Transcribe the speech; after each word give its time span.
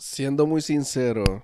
siendo 0.00 0.46
muy 0.46 0.62
sincero, 0.62 1.42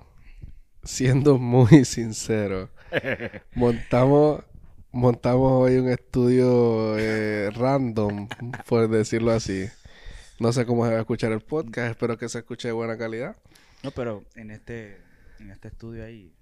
siendo 0.83 1.39
muy 1.39 1.85
sincero, 1.85 2.71
montamos, 3.54 4.42
montamos 4.90 5.52
hoy 5.64 5.76
un 5.76 5.90
estudio 5.90 6.96
eh, 6.98 7.50
random, 7.54 8.29
por 8.69 8.88
decirlo 8.88 9.32
así. 9.32 9.66
No 10.40 10.53
sé 10.53 10.66
cómo 10.66 10.84
se 10.84 10.92
va 10.92 10.98
a 10.98 11.00
escuchar 11.00 11.32
el 11.32 11.40
podcast, 11.40 11.90
espero 11.90 12.16
que 12.19 12.29
se 12.29 12.38
escuche 12.38 12.69
de 12.69 12.72
buena 12.72 12.96
calidad. 12.96 13.37
No, 13.82 13.90
pero 13.90 14.24
en 14.34 14.51
este, 14.51 14.99
en 15.38 15.51
este 15.51 15.69
estudio 15.69 16.05
hay 16.05 16.34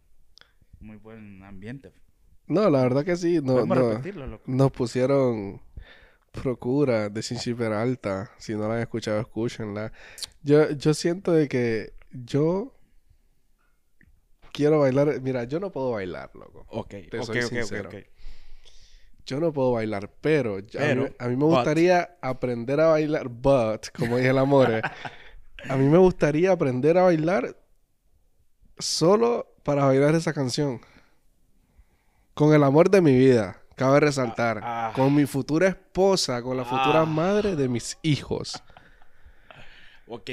muy 0.81 0.97
buen 0.97 1.43
ambiente. 1.43 1.93
No, 2.47 2.71
la 2.71 2.83
verdad 2.83 3.05
que 3.05 3.17
sí, 3.17 3.41
no, 3.43 3.67
no- 3.67 3.75
repetirlo, 3.75 4.27
loco. 4.27 4.45
nos 4.47 4.71
pusieron 4.71 5.61
Procura 6.31 7.09
de 7.09 7.23
Sin 7.23 7.63
Alta. 7.63 8.31
Si 8.39 8.55
no 8.55 8.69
la 8.69 8.75
han 8.75 8.81
escuchado, 8.81 9.21
escúchenla. 9.21 9.93
Yo, 10.43 10.71
yo 10.73 10.93
siento 10.93 11.33
de 11.33 11.49
que 11.49 11.94
yo 12.15 12.73
quiero 14.53 14.81
bailar. 14.81 15.21
Mira, 15.21 15.45
yo 15.45 15.61
no 15.61 15.71
puedo 15.71 15.91
bailar, 15.93 16.31
loco. 16.35 16.65
Ok, 16.69 16.91
Te 17.11 17.19
ok, 17.19 17.25
soy 17.25 17.39
ok, 17.39 17.45
ok, 17.45 17.51
sincero. 17.51 17.89
ok. 17.91 17.97
Yo 19.27 19.41
no 19.41 19.53
puedo 19.53 19.73
bailar, 19.73 20.11
pero, 20.21 20.55
a, 20.55 20.59
mí, 20.59 20.67
Pero, 20.73 21.09
a 21.19 21.25
mí 21.29 21.37
me 21.37 21.45
but. 21.45 21.55
gustaría 21.57 22.17
aprender 22.21 22.79
a 22.81 22.89
bailar, 22.89 23.29
but, 23.29 23.89
como 23.97 24.19
dije 24.19 24.29
el 24.29 24.39
amor, 24.39 24.69
a 25.69 25.77
mí 25.77 25.87
me 25.89 25.97
gustaría 25.99 26.53
aprender 26.53 26.99
a 26.99 27.05
bailar 27.05 27.57
solo 28.79 29.47
para 29.63 29.87
bailar 29.87 30.15
esa 30.15 30.35
canción. 30.35 30.81
Con 32.35 32.53
el 32.53 32.63
amor 32.65 32.91
de 32.91 33.01
mi 33.01 33.17
vida, 33.17 33.63
cabe 33.77 34.01
resaltar. 34.01 34.59
Ah, 34.63 34.89
ah. 34.89 34.93
Con 34.95 35.15
mi 35.15 35.25
futura 35.25 35.69
esposa, 35.69 36.43
con 36.43 36.57
la 36.59 36.65
futura 36.65 37.01
Ah. 37.01 37.07
madre 37.07 37.57
de 37.57 37.67
mis 37.69 37.97
hijos. 38.03 38.63
Ok. 40.07 40.29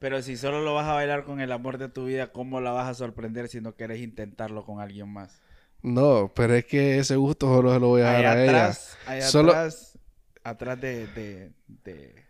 Pero 0.00 0.20
si 0.22 0.36
solo 0.36 0.62
lo 0.62 0.74
vas 0.74 0.88
a 0.88 0.94
bailar 0.94 1.22
con 1.24 1.40
el 1.40 1.52
amor 1.52 1.78
de 1.78 1.88
tu 1.88 2.06
vida, 2.06 2.32
¿cómo 2.32 2.60
la 2.60 2.72
vas 2.72 2.88
a 2.88 2.94
sorprender 2.94 3.46
si 3.48 3.60
no 3.60 3.74
quieres 3.76 4.00
intentarlo 4.00 4.64
con 4.64 4.80
alguien 4.80 5.08
más? 5.12 5.40
No, 5.82 6.32
pero 6.34 6.54
es 6.54 6.64
que 6.64 6.98
ese 6.98 7.14
gusto 7.16 7.46
solo 7.46 7.72
se 7.72 7.78
lo 7.80 7.88
voy 7.88 8.02
a 8.02 8.06
dar 8.12 8.26
a 8.26 8.42
ella. 8.42 8.52
atrás, 8.52 8.98
allá 9.06 9.26
Solo- 9.26 9.52
atrás, 9.52 9.98
atrás 10.42 10.80
de, 10.80 11.06
de, 11.08 11.52
de, 11.68 12.24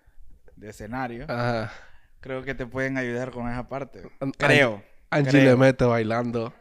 de 0.56 0.68
escenario, 0.68 1.24
Ajá. 1.28 1.72
creo 2.20 2.42
que 2.42 2.54
te 2.54 2.66
pueden 2.66 2.98
ayudar 2.98 3.30
con 3.30 3.48
esa 3.48 3.68
parte. 3.68 4.02
An- 4.20 4.32
Creo. 4.32 4.82
Angie 5.10 5.30
creo. 5.30 5.44
le 5.44 5.56
mete 5.56 5.84
bailando. 5.84 6.52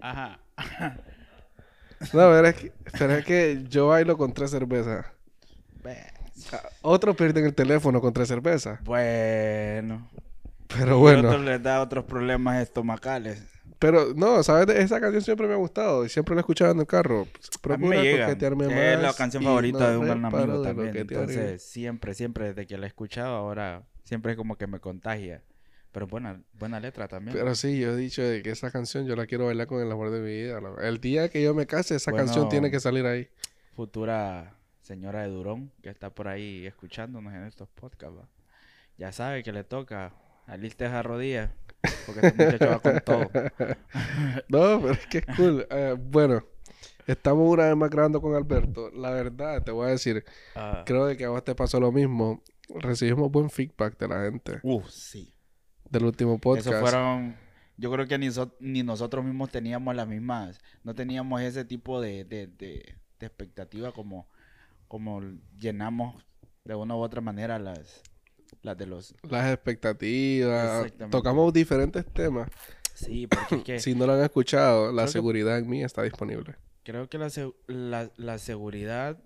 Ajá. 0.00 0.38
No, 2.12 2.30
pero 2.30 2.46
es, 2.46 2.54
que, 2.54 2.72
pero 2.96 3.12
es 3.14 3.24
que 3.24 3.64
yo 3.68 3.88
bailo 3.88 4.16
con 4.16 4.32
tres 4.32 4.52
cervezas. 4.52 5.04
Otros 6.82 7.16
pierden 7.16 7.44
el 7.44 7.54
teléfono 7.54 8.00
con 8.00 8.12
tres 8.12 8.28
cervezas. 8.28 8.82
Bueno. 8.84 10.08
Pero 10.68 10.98
bueno. 10.98 11.28
otros 11.28 11.44
les 11.44 11.62
da 11.62 11.80
otros 11.80 12.04
problemas 12.04 12.62
estomacales. 12.62 13.42
Pero 13.78 14.12
no, 14.14 14.42
¿sabes? 14.42 14.76
Esa 14.76 15.00
canción 15.00 15.22
siempre 15.22 15.46
me 15.46 15.54
ha 15.54 15.56
gustado 15.56 16.04
y 16.04 16.08
siempre 16.08 16.34
la 16.34 16.40
he 16.40 16.42
escuchado 16.42 16.72
en 16.72 16.80
el 16.80 16.86
carro. 16.86 17.20
A 17.20 17.24
mí 17.24 17.28
Procura 17.60 17.88
me 17.88 18.02
llega. 18.02 18.26
coquetearme 18.26 18.66
Es 18.66 19.00
la 19.00 19.08
más 19.08 19.16
canción 19.16 19.42
favorita 19.42 19.90
de 19.90 19.96
un 19.96 20.06
gran 20.06 20.24
amigo 20.24 20.62
también. 20.62 20.96
Entonces, 20.96 21.62
siempre, 21.62 22.14
siempre 22.14 22.48
desde 22.48 22.66
que 22.66 22.76
la 22.76 22.86
he 22.86 22.88
escuchado, 22.88 23.36
ahora 23.36 23.84
siempre 24.04 24.32
es 24.32 24.36
como 24.36 24.56
que 24.56 24.66
me 24.66 24.80
contagia. 24.80 25.42
Pero 25.92 26.06
buena, 26.06 26.40
buena 26.58 26.80
letra 26.80 27.08
también. 27.08 27.36
Pero 27.36 27.54
sí, 27.54 27.78
yo 27.78 27.92
he 27.92 27.96
dicho 27.96 28.22
de 28.22 28.42
que 28.42 28.50
esa 28.50 28.70
canción 28.70 29.06
yo 29.06 29.16
la 29.16 29.26
quiero 29.26 29.46
bailar 29.46 29.68
con 29.68 29.80
el 29.80 29.90
amor 29.90 30.10
de 30.10 30.20
mi 30.20 30.30
vida. 30.30 30.60
El 30.82 31.00
día 31.00 31.28
que 31.28 31.42
yo 31.42 31.54
me 31.54 31.66
case, 31.66 31.94
esa 31.94 32.12
canción 32.12 32.48
tiene 32.48 32.70
que 32.70 32.80
salir 32.80 33.06
ahí. 33.06 33.28
Futura 33.74 34.57
señora 34.88 35.20
de 35.22 35.28
Durón, 35.28 35.70
que 35.82 35.90
está 35.90 36.08
por 36.14 36.28
ahí 36.28 36.66
escuchándonos 36.66 37.34
en 37.34 37.44
estos 37.44 37.68
podcasts. 37.68 38.16
¿va? 38.18 38.28
Ya 38.96 39.12
sabe 39.12 39.42
que 39.42 39.52
le 39.52 39.62
toca 39.62 40.14
aliste 40.46 40.86
esa 40.86 41.02
rodilla. 41.02 41.54
Porque 42.06 42.26
este 42.26 42.44
muchacho 42.44 42.70
va 42.70 42.80
con 42.80 43.00
todo. 43.00 43.30
No, 44.48 44.80
pero 44.80 44.92
es 44.92 45.06
que 45.06 45.18
es 45.18 45.26
cool. 45.36 45.66
Eh, 45.70 45.94
bueno, 45.98 46.42
estamos 47.06 47.52
una 47.52 47.66
vez 47.66 47.76
más 47.76 47.90
grabando 47.90 48.20
con 48.22 48.34
Alberto. 48.34 48.90
La 48.90 49.10
verdad, 49.10 49.62
te 49.62 49.72
voy 49.72 49.88
a 49.88 49.90
decir, 49.90 50.24
Ah, 50.56 50.82
creo 50.86 51.04
de 51.06 51.16
que 51.18 51.26
a 51.26 51.28
vos 51.28 51.44
te 51.44 51.54
pasó 51.54 51.78
lo 51.78 51.92
mismo. 51.92 52.42
Recibimos 52.70 53.30
buen 53.30 53.50
feedback 53.50 53.98
de 53.98 54.08
la 54.08 54.24
gente 54.24 54.60
uh, 54.62 54.82
sí. 54.88 55.34
del 55.90 56.04
último 56.04 56.38
podcast. 56.38 56.68
Eso 56.68 56.80
fueron. 56.80 57.36
Yo 57.76 57.92
creo 57.92 58.06
que 58.06 58.18
ni, 58.18 58.30
so- 58.30 58.56
ni 58.58 58.82
nosotros 58.82 59.24
mismos 59.24 59.50
teníamos 59.50 59.94
las 59.94 60.08
mismas. 60.08 60.60
No 60.82 60.94
teníamos 60.94 61.42
ese 61.42 61.64
tipo 61.64 62.00
de, 62.00 62.24
de, 62.24 62.46
de, 62.48 62.96
de 63.20 63.26
expectativa 63.26 63.92
como, 63.92 64.28
como 64.88 65.20
llenamos 65.58 66.24
de 66.64 66.74
una 66.74 66.96
u 66.96 66.98
otra 67.00 67.20
manera 67.20 67.58
las, 67.58 68.02
las 68.62 68.76
de 68.76 68.86
los. 68.86 69.14
Las 69.28 69.52
expectativas. 69.52 70.92
Tocamos 71.10 71.52
diferentes 71.52 72.04
temas. 72.12 72.48
Sí, 72.94 73.26
porque 73.26 73.54
es 73.56 73.62
que 73.62 73.78
Si 73.80 73.94
no 73.94 74.06
lo 74.06 74.14
han 74.14 74.22
escuchado, 74.22 74.92
la 74.92 75.04
que- 75.04 75.12
seguridad 75.12 75.58
en 75.58 75.68
mí 75.68 75.82
está 75.84 76.02
disponible. 76.02 76.56
creo 76.82 77.08
que 77.08 77.18
la, 77.18 77.28
la, 77.66 78.10
la 78.16 78.38
seguridad 78.38 79.22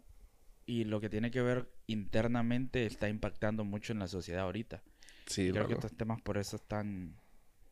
y 0.67 0.85
lo 0.85 1.01
que 1.01 1.09
tiene 1.09 1.31
que 1.31 1.41
ver 1.43 1.69
internamente 1.87 2.87
está 2.87 3.09
impactando 3.09 3.65
mucho 3.65 3.93
en 3.93 3.99
la 3.99 4.09
sociedad 4.09 4.43
ahorita. 4.43 4.83
Sí, 5.27 5.51
creo 5.51 5.67
que 5.67 5.75
estos 5.75 5.93
temas 5.97 6.21
por 6.21 6.37
eso 6.39 6.57
están, 6.57 7.17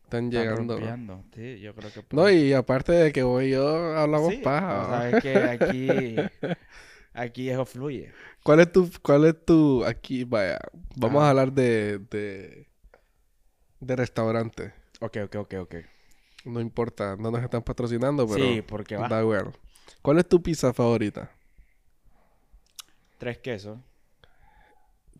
Están 0.04 0.30
llegando. 0.30 0.74
rompiendo. 0.76 1.24
Sí, 1.34 1.60
yo 1.60 1.74
creo 1.74 1.92
que 1.92 2.02
por 2.02 2.18
No, 2.18 2.30
y 2.30 2.52
aparte 2.52 2.92
de 2.92 3.12
que 3.12 3.22
vos 3.22 3.42
y 3.42 3.50
yo 3.50 3.96
hablamos 3.96 4.32
Sí, 4.34 4.40
paja. 4.42 4.82
o 4.86 4.90
¿va? 4.90 5.00
sea, 5.02 5.10
es 5.10 5.22
que 5.22 5.36
aquí, 5.44 6.16
aquí 7.14 7.50
eso 7.50 7.64
fluye. 7.64 8.14
¿Cuál 8.42 8.60
es 8.60 8.72
tu, 8.72 8.90
cuál 9.02 9.24
es 9.26 9.44
tu, 9.44 9.84
aquí, 9.84 10.24
vaya, 10.24 10.58
vamos 10.96 11.22
a 11.22 11.30
hablar 11.30 11.52
de, 11.52 11.98
de, 12.10 12.68
de 13.80 13.96
restaurante. 13.96 14.72
Ok, 15.00 15.16
ok, 15.24 15.34
ok, 15.36 15.54
ok. 15.60 15.74
No 16.44 16.60
importa, 16.60 17.16
no 17.16 17.30
nos 17.30 17.42
están 17.42 17.62
patrocinando, 17.62 18.28
pero 18.28 18.46
Sí, 18.48 18.62
porque 18.62 18.96
va. 18.96 19.08
da 19.08 19.20
igual. 19.22 19.52
¿Cuál 20.02 20.18
es 20.18 20.28
tu 20.28 20.42
pizza 20.42 20.72
favorita? 20.72 21.30
Tres 23.18 23.38
quesos. 23.38 23.78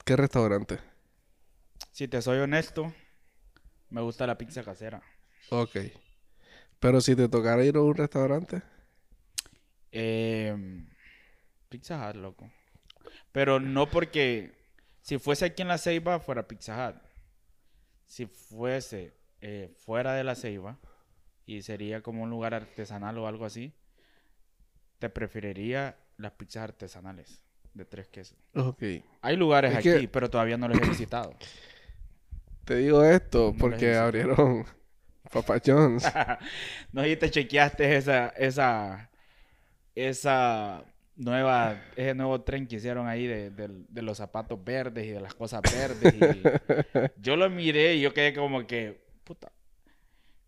¿Qué 0.04 0.16
restaurante? 0.16 0.78
Si 1.92 2.08
te 2.08 2.20
soy 2.20 2.38
honesto, 2.38 2.92
me 3.90 4.00
gusta 4.02 4.26
la 4.26 4.38
pizza 4.38 4.64
casera. 4.64 5.02
Ok. 5.50 5.76
Pero 6.80 7.00
si 7.00 7.14
te 7.16 7.28
tocara 7.28 7.64
ir 7.64 7.76
a 7.76 7.82
un 7.82 7.94
restaurante, 7.94 8.62
Eh, 9.92 10.54
pizza 11.70 12.06
Hut, 12.10 12.16
loco. 12.16 12.50
Pero 13.32 13.58
no 13.60 13.88
porque 13.88 14.52
si 15.00 15.18
fuese 15.18 15.46
aquí 15.46 15.62
en 15.62 15.68
la 15.68 15.78
Ceiba 15.78 16.20
fuera 16.20 16.46
Pizza 16.46 16.88
Hut. 16.90 16.96
Si 18.04 18.26
fuese 18.26 19.14
eh, 19.40 19.72
fuera 19.78 20.12
de 20.14 20.24
la 20.24 20.34
Ceiba 20.34 20.78
y 21.46 21.62
sería 21.62 22.02
como 22.02 22.22
un 22.24 22.30
lugar 22.30 22.52
artesanal 22.54 23.16
o 23.18 23.26
algo 23.26 23.46
así, 23.46 23.72
te 24.98 25.08
preferiría 25.08 25.96
las 26.18 26.32
pizzas 26.32 26.64
artesanales 26.64 27.42
de 27.72 27.84
tres 27.84 28.08
quesos. 28.08 28.36
ok. 28.54 28.82
Hay 29.22 29.36
lugares 29.36 29.70
Es 29.72 29.78
aquí, 29.78 30.00
que- 30.02 30.08
pero 30.08 30.28
todavía 30.28 30.58
no 30.58 30.68
los 30.68 30.76
he 30.78 30.88
visitado. 30.88 31.34
Te 32.64 32.76
digo 32.76 33.02
esto 33.02 33.52
No 33.52 33.58
porque 33.58 33.94
abrieron 33.96 34.64
Papa 35.32 35.60
John's. 35.64 36.04
no 36.92 37.02
si 37.04 37.16
te 37.16 37.30
chequeaste 37.30 37.96
esa, 37.96 38.28
esa, 38.30 39.10
esa 39.94 40.84
nueva, 41.20 41.80
ese 41.96 42.14
nuevo 42.14 42.40
tren 42.40 42.66
que 42.66 42.76
hicieron 42.76 43.06
ahí 43.08 43.26
de, 43.26 43.50
del- 43.50 43.86
de 43.88 44.02
los 44.02 44.18
zapatos 44.18 44.62
verdes 44.64 45.06
y 45.06 45.10
de 45.10 45.20
las 45.20 45.34
cosas 45.34 45.60
verdes. 45.62 46.14
y 46.14 46.42
yo 47.22 47.36
lo 47.36 47.48
miré 47.50 47.94
y 47.96 48.00
yo 48.00 48.12
quedé 48.14 48.34
como 48.34 48.66
que, 48.66 49.00
puta. 49.24 49.52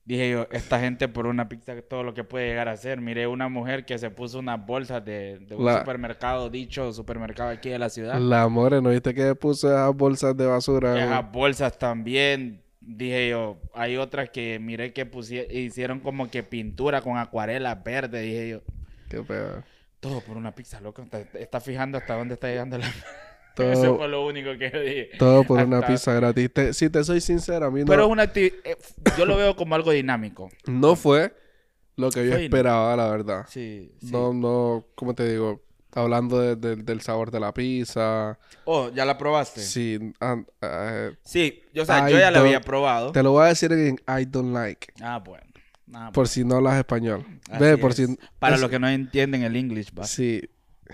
Dije 0.04 0.30
yo, 0.32 0.48
esta 0.50 0.80
gente 0.80 1.06
por 1.06 1.26
una 1.28 1.48
pizza, 1.48 1.80
todo 1.82 2.02
lo 2.02 2.12
que 2.12 2.24
puede 2.24 2.48
llegar 2.48 2.68
a 2.68 2.72
hacer. 2.72 3.00
Miré 3.00 3.28
una 3.28 3.48
mujer 3.48 3.84
que 3.84 3.96
se 3.98 4.10
puso 4.10 4.40
unas 4.40 4.64
bolsas 4.66 5.04
de, 5.04 5.38
de 5.38 5.54
un 5.54 5.64
La- 5.64 5.78
supermercado, 5.78 6.50
dicho 6.50 6.92
supermercado 6.92 7.50
aquí 7.50 7.68
de 7.68 7.78
la 7.78 7.88
ciudad. 7.88 8.18
La 8.18 8.48
more, 8.48 8.82
¿no 8.82 8.90
viste 8.90 9.14
que 9.14 9.32
puse 9.36 9.68
esas 9.68 9.94
bolsas 9.94 10.36
de 10.36 10.44
basura? 10.46 11.00
Esas 11.04 11.30
bolsas 11.30 11.78
también, 11.78 12.62
dije 12.80 13.28
yo, 13.28 13.58
hay 13.74 13.96
otras 13.96 14.30
que 14.30 14.58
miré 14.58 14.92
que 14.92 15.08
pusie- 15.08 15.46
hicieron 15.52 16.00
como 16.00 16.28
que 16.32 16.42
pintura 16.42 17.00
con 17.00 17.16
acuarela 17.16 17.76
verde, 17.76 18.22
dije 18.22 18.48
yo, 18.48 18.60
Qué 19.08 19.22
pedo. 19.22 19.62
Todo 20.02 20.20
por 20.20 20.36
una 20.36 20.52
pizza, 20.52 20.80
loco, 20.80 21.04
te 21.08 21.28
estás 21.40 21.62
fijando 21.62 21.96
hasta 21.96 22.16
dónde 22.16 22.34
está 22.34 22.48
llegando 22.48 22.76
la... 22.76 22.86
Todo, 23.54 23.70
Eso 23.70 23.96
fue 23.98 24.08
lo 24.08 24.24
único 24.26 24.48
que 24.58 24.70
dije. 24.70 25.10
todo 25.18 25.44
por 25.44 25.60
una 25.62 25.86
pizza 25.86 26.14
gratis. 26.14 26.50
Te- 26.54 26.72
si 26.72 26.88
te 26.88 27.04
soy 27.04 27.20
sincero, 27.20 27.66
a 27.66 27.70
mí 27.70 27.80
no, 27.80 27.86
Pero 27.86 28.04
es 28.04 28.08
una 28.08 28.24
acti- 28.24 28.52
eh, 28.64 28.76
yo 29.18 29.26
lo 29.26 29.36
veo 29.36 29.54
como 29.54 29.74
algo 29.74 29.90
dinámico. 29.92 30.50
no 30.66 30.96
fue 30.96 31.34
lo 31.96 32.08
que 32.10 32.26
yo 32.26 32.34
esperaba, 32.34 32.96
la 32.96 33.10
verdad. 33.10 33.44
Sí, 33.48 33.92
sí. 34.00 34.10
No, 34.10 34.32
no, 34.32 34.86
¿cómo 34.94 35.14
te 35.14 35.30
digo? 35.30 35.60
Hablando 35.94 36.40
de- 36.40 36.56
de- 36.56 36.76
del 36.82 37.02
sabor 37.02 37.30
de 37.30 37.40
la 37.40 37.52
pizza. 37.52 38.38
Oh, 38.64 38.88
¿ya 38.88 39.04
la 39.04 39.18
probaste? 39.18 39.60
Sí, 39.60 39.98
ah, 40.22 40.42
Sí, 41.22 41.62
yo, 41.74 41.82
o 41.82 41.84
sea, 41.84 42.08
I 42.08 42.12
yo 42.14 42.18
ya 42.18 42.30
la 42.30 42.40
había 42.40 42.62
probado. 42.62 43.12
te 43.12 43.22
lo 43.22 43.32
voy 43.32 43.44
a 43.44 43.48
decir 43.48 43.70
en 43.72 43.96
I 44.08 44.24
don't 44.24 44.54
like. 44.54 44.94
Ah, 45.02 45.18
bueno. 45.22 45.44
Ah, 45.94 46.10
Por 46.12 46.28
si 46.28 46.44
no 46.44 46.56
hablas 46.56 46.78
español. 46.78 47.24
Ve, 47.60 47.76
por 47.78 47.90
es. 47.90 47.96
si... 47.96 48.18
Para 48.38 48.56
los 48.56 48.70
que 48.70 48.78
no 48.78 48.88
entienden 48.88 49.42
el 49.42 49.56
English, 49.56 49.92
va. 49.98 50.04
Sí, 50.04 50.40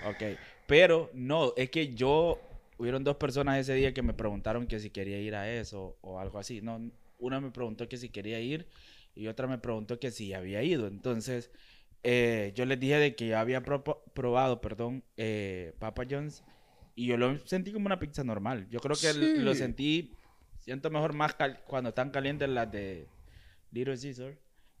Ok. 0.05 0.37
Pero 0.67 1.09
no, 1.13 1.53
es 1.57 1.69
que 1.71 1.93
yo 1.95 2.39
hubieron 2.77 3.03
dos 3.03 3.15
personas 3.17 3.57
ese 3.57 3.73
día 3.73 3.93
que 3.93 4.01
me 4.03 4.13
preguntaron 4.13 4.67
que 4.67 4.79
si 4.79 4.89
quería 4.91 5.19
ir 5.19 5.35
a 5.35 5.51
eso 5.51 5.97
o 6.01 6.19
algo 6.19 6.37
así. 6.37 6.61
No, 6.61 6.91
una 7.17 7.41
me 7.41 7.49
preguntó 7.51 7.89
que 7.89 7.97
si 7.97 8.09
quería 8.09 8.39
ir 8.39 8.67
y 9.15 9.27
otra 9.27 9.47
me 9.47 9.57
preguntó 9.57 9.99
que 9.99 10.11
si 10.11 10.33
había 10.33 10.61
ido. 10.63 10.87
Entonces, 10.87 11.49
eh, 12.03 12.53
yo 12.55 12.65
les 12.65 12.79
dije 12.79 12.97
de 12.97 13.15
que 13.15 13.35
había 13.35 13.61
probado, 13.63 14.61
perdón, 14.61 15.03
eh, 15.17 15.73
Papa 15.79 16.03
John's 16.09 16.43
y 16.95 17.07
yo 17.07 17.17
lo 17.17 17.37
sentí 17.39 17.71
como 17.73 17.87
una 17.87 17.99
pizza 17.99 18.23
normal. 18.23 18.67
Yo 18.69 18.79
creo 18.79 18.95
que 18.95 19.11
Sí. 19.11 19.35
lo 19.39 19.55
sentí, 19.55 20.13
siento 20.59 20.89
mejor 20.91 21.13
más 21.13 21.35
cuando 21.65 21.89
están 21.89 22.11
calientes 22.11 22.47
las 22.47 22.71
de 22.71 23.07
Little 23.71 23.97
Caesar, 23.97 24.37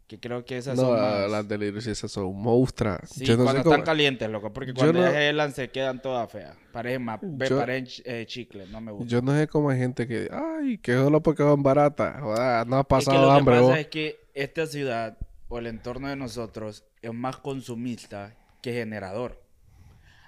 que 0.09 0.19
creo 0.19 0.43
que 0.43 0.57
esas 0.57 0.75
No, 0.75 0.81
son 0.87 0.99
más... 0.99 1.29
las 1.29 1.47
delirios 1.47 1.85
esas 1.85 2.11
son 2.11 2.35
monstruas. 2.35 3.01
Sí, 3.11 3.23
yo 3.25 3.37
no 3.37 3.43
cuando 3.43 3.61
cómo... 3.63 3.75
están 3.75 3.85
calientes, 3.85 4.27
loco, 4.29 4.51
porque 4.51 4.73
cuando 4.73 5.01
no- 5.01 5.07
helan 5.07 5.53
se 5.53 5.69
quedan 5.69 6.01
todas 6.01 6.31
feas. 6.31 6.57
Parecen, 6.73 7.05
ve, 7.37 7.47
Yo- 7.47 7.57
parecen 7.59 8.03
eh, 8.05 8.25
chicle, 8.25 8.65
no 8.67 8.81
me 8.81 8.91
gusta. 8.91 9.07
Yo 9.07 9.21
no 9.21 9.33
sé 9.37 9.47
cómo 9.47 9.69
hay 9.69 9.77
gente 9.77 10.07
que... 10.07 10.27
Ay, 10.31 10.79
que 10.79 10.95
solo 10.95 11.21
porque 11.21 11.43
van 11.43 11.61
baratas. 11.61 12.19
Joder, 12.21 12.65
no 12.67 12.77
has 12.77 12.81
Es 12.81 12.85
que 12.87 12.89
pasado 12.89 13.21
lo 13.21 13.31
hambre 13.31 13.55
que 13.55 13.61
pasa 13.61 13.69
vos. 13.71 13.79
es 13.79 13.87
que 13.87 14.19
esta 14.33 14.65
ciudad 14.65 15.17
o 15.47 15.59
el 15.59 15.67
entorno 15.67 16.07
de 16.09 16.15
nosotros 16.15 16.83
es 17.03 17.13
más 17.13 17.37
consumista 17.37 18.35
que 18.63 18.73
generador. 18.73 19.41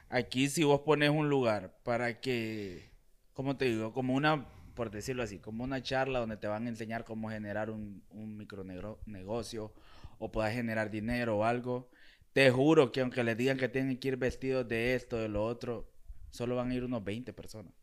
Aquí 0.09 0.47
si 0.47 0.63
vos 0.63 0.81
pones 0.81 1.09
un 1.09 1.27
lugar 1.27 1.73
para 1.83 2.19
que, 2.21 2.91
¿cómo 3.33 3.57
te 3.57 3.65
digo? 3.65 3.93
Como 3.93 4.13
una, 4.13 4.45
por 4.73 4.89
decirlo 4.91 5.23
así, 5.23 5.39
como 5.39 5.63
una 5.63 5.81
charla 5.81 6.19
donde 6.19 6.37
te 6.37 6.47
van 6.47 6.65
a 6.65 6.69
enseñar 6.69 7.03
cómo 7.03 7.29
generar 7.29 7.69
un, 7.69 8.03
un 8.09 8.37
micronegocio 8.37 9.73
o 10.19 10.31
puedas 10.31 10.53
generar 10.53 10.89
dinero 10.91 11.37
o 11.39 11.43
algo. 11.43 11.89
Te 12.33 12.49
juro 12.51 12.91
que 12.91 13.01
aunque 13.01 13.23
les 13.23 13.35
digan 13.37 13.57
que 13.57 13.67
tienen 13.69 13.97
que 13.97 14.07
ir 14.09 14.17
vestidos 14.17 14.67
de 14.67 14.95
esto, 14.95 15.17
de 15.17 15.27
lo 15.27 15.43
otro, 15.43 15.89
solo 16.29 16.55
van 16.55 16.71
a 16.71 16.75
ir 16.75 16.83
unos 16.83 17.03
20 17.03 17.33
personas. 17.33 17.73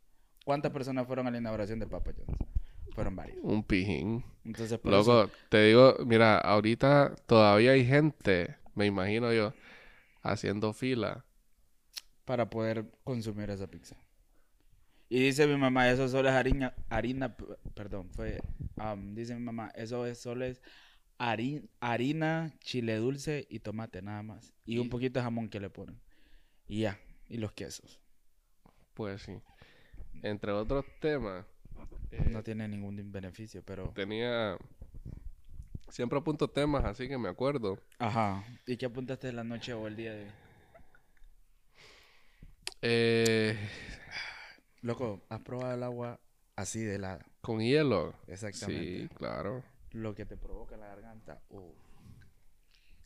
¿Cuántas 0.45 0.73
personas 0.73 1.07
fueron 1.07 1.27
a 1.27 1.31
la 1.31 1.39
inauguración 1.39 1.79
de 1.79 1.87
Papa 1.87 2.13
John's? 2.17 2.39
Fueron 2.95 3.15
varios. 3.15 3.39
Un 3.43 3.63
pijín. 3.63 4.25
Entonces, 4.45 4.79
por 4.79 4.93
eso- 4.95 5.23
Loco, 5.25 5.33
te 5.51 5.65
digo, 5.65 5.97
mira, 6.07 6.39
ahorita 6.39 7.15
todavía 7.27 7.73
hay 7.73 7.85
gente, 7.85 8.57
me 8.75 8.87
imagino 8.87 9.33
yo, 9.33 9.53
haciendo 10.23 10.73
fila. 10.73 11.25
para 12.25 12.51
poder 12.51 12.85
consumir 13.05 13.49
esa 13.49 13.67
pizza. 13.67 13.97
Y 15.11 15.21
dice 15.21 15.47
mi 15.47 15.57
mamá, 15.57 15.89
eso 15.91 16.09
solo 16.09 16.29
es 16.29 16.35
harina, 16.35 16.75
harina, 16.91 17.35
perdón, 17.75 18.11
fue, 18.11 18.41
am, 18.77 19.15
dice 19.15 19.35
mi 19.35 19.41
mamá, 19.41 19.71
eso 19.75 20.05
es 20.07 20.19
solo 20.19 20.45
es 20.45 20.61
hari- 21.19 21.69
harina, 21.81 22.53
chile 22.61 22.97
dulce 22.97 23.47
y 23.49 23.61
tomate 23.61 24.03
nada 24.03 24.23
más. 24.23 24.53
Y 24.67 24.79
un 24.79 24.89
poquito 24.91 25.19
de 25.19 25.25
jamón 25.25 25.49
que 25.49 25.61
le 25.61 25.71
ponen. 25.71 25.99
Y 26.69 26.81
ya, 26.81 27.01
y 27.29 27.39
los 27.39 27.53
quesos. 27.53 28.01
Pues 28.95 29.23
sí. 29.23 29.41
Entre 30.23 30.53
otros 30.53 30.85
temas, 31.01 31.47
eh, 32.11 32.25
No 32.31 32.43
tiene 32.43 32.69
ningún 32.69 33.11
beneficio, 33.13 33.63
pero... 33.63 33.93
tenía... 33.95 34.59
Siempre 35.91 36.19
apunto 36.19 36.49
temas, 36.49 36.85
así 36.85 37.09
que 37.09 37.17
me 37.19 37.29
acuerdo. 37.29 37.79
Ajá. 37.99 38.45
¿Y 38.67 38.77
qué 38.77 38.87
apuntaste 38.87 39.33
la 39.33 39.45
noche 39.45 39.73
o 39.73 39.87
el 39.87 39.97
día 39.97 40.13
de...? 40.13 40.27
Eh, 42.83 43.57
Loco, 44.83 45.23
¿has 45.29 45.41
probado 45.41 45.75
el 45.75 45.83
agua 45.83 46.21
así 46.57 46.81
de 46.83 46.97
helada? 46.97 47.25
con 47.41 47.61
hielo. 47.61 48.15
Exactamente. 48.27 49.03
Sí, 49.03 49.09
claro. 49.15 49.63
lo 49.93 50.15
que 50.15 50.27
te 50.27 50.37
provoca 50.37 50.77
la 50.77 50.89
garganta. 50.89 51.41
Uh. 51.49 51.73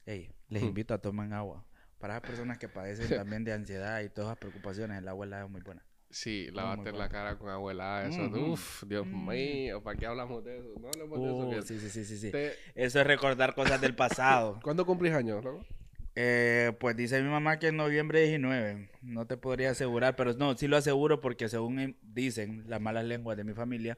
Ey, 0.05 0.33
les 0.49 0.63
Hmm. 0.63 0.67
invito 0.67 0.95
a 0.95 0.99
tomar 0.99 1.33
agua. 1.33 1.65
Para 1.99 2.15
las 2.15 2.23
personas 2.23 2.59
que 2.59 2.69
padecen 2.69 3.09
también 3.25 3.45
de 3.45 3.53
ansiedad 3.53 4.01
y 4.01 4.09
todas 4.09 4.31
las 4.31 4.39
preocupaciones, 4.39 4.99
el 4.99 5.07
agua 5.09 5.25
helada 5.27 5.45
es 5.45 5.51
muy 5.51 5.61
buena. 5.61 5.85
Sí, 6.11 6.51
lavarte 6.53 6.93
la 6.93 7.09
cara 7.09 7.39
con 7.39 7.49
agua 7.49 7.73
helada, 7.73 8.09
eso. 8.09 8.25
Ujú. 8.27 8.53
Uf, 8.53 8.83
Dios 8.87 9.07
Mm. 9.07 9.29
mío, 9.29 9.83
¿para 9.83 9.97
qué 9.99 10.07
hablamos 10.07 10.45
de 10.45 10.59
eso? 10.59 10.75
No 10.81 10.89
hablemos 10.89 11.21
de 11.21 11.27
eso. 11.31 11.51
Que- 11.51 11.63
sí, 11.79 11.89
sí, 11.89 12.05
sí, 12.05 12.19
sí. 12.19 12.31
Te- 12.33 12.55
Eso 12.75 13.01
es 13.01 13.07
recordar 13.07 13.55
cosas 13.55 13.81
del 13.81 13.95
pasado. 13.95 14.59
¿Cuándo 14.65 14.85
cumplís 14.85 15.13
años, 15.15 15.43
loco? 15.45 15.65
Eh, 16.14 16.73
pues 16.79 16.94
dice 16.97 17.23
mi 17.23 17.29
mamá 17.31 17.59
que 17.59 17.69
en 17.69 17.76
noviembre 17.76 18.20
19. 18.26 18.91
No 19.00 19.26
te 19.26 19.37
podría 19.37 19.70
asegurar, 19.70 20.14
pero 20.17 20.35
no, 20.35 20.56
sí 20.56 20.69
lo 20.69 20.76
aseguro 20.76 21.20
porque 21.20 21.49
según 21.49 21.79
em- 21.79 21.94
dicen 22.03 22.64
las 22.69 22.81
malas 22.81 23.05
lenguas 23.05 23.37
de 23.37 23.44
mi 23.44 23.55
familia, 23.55 23.97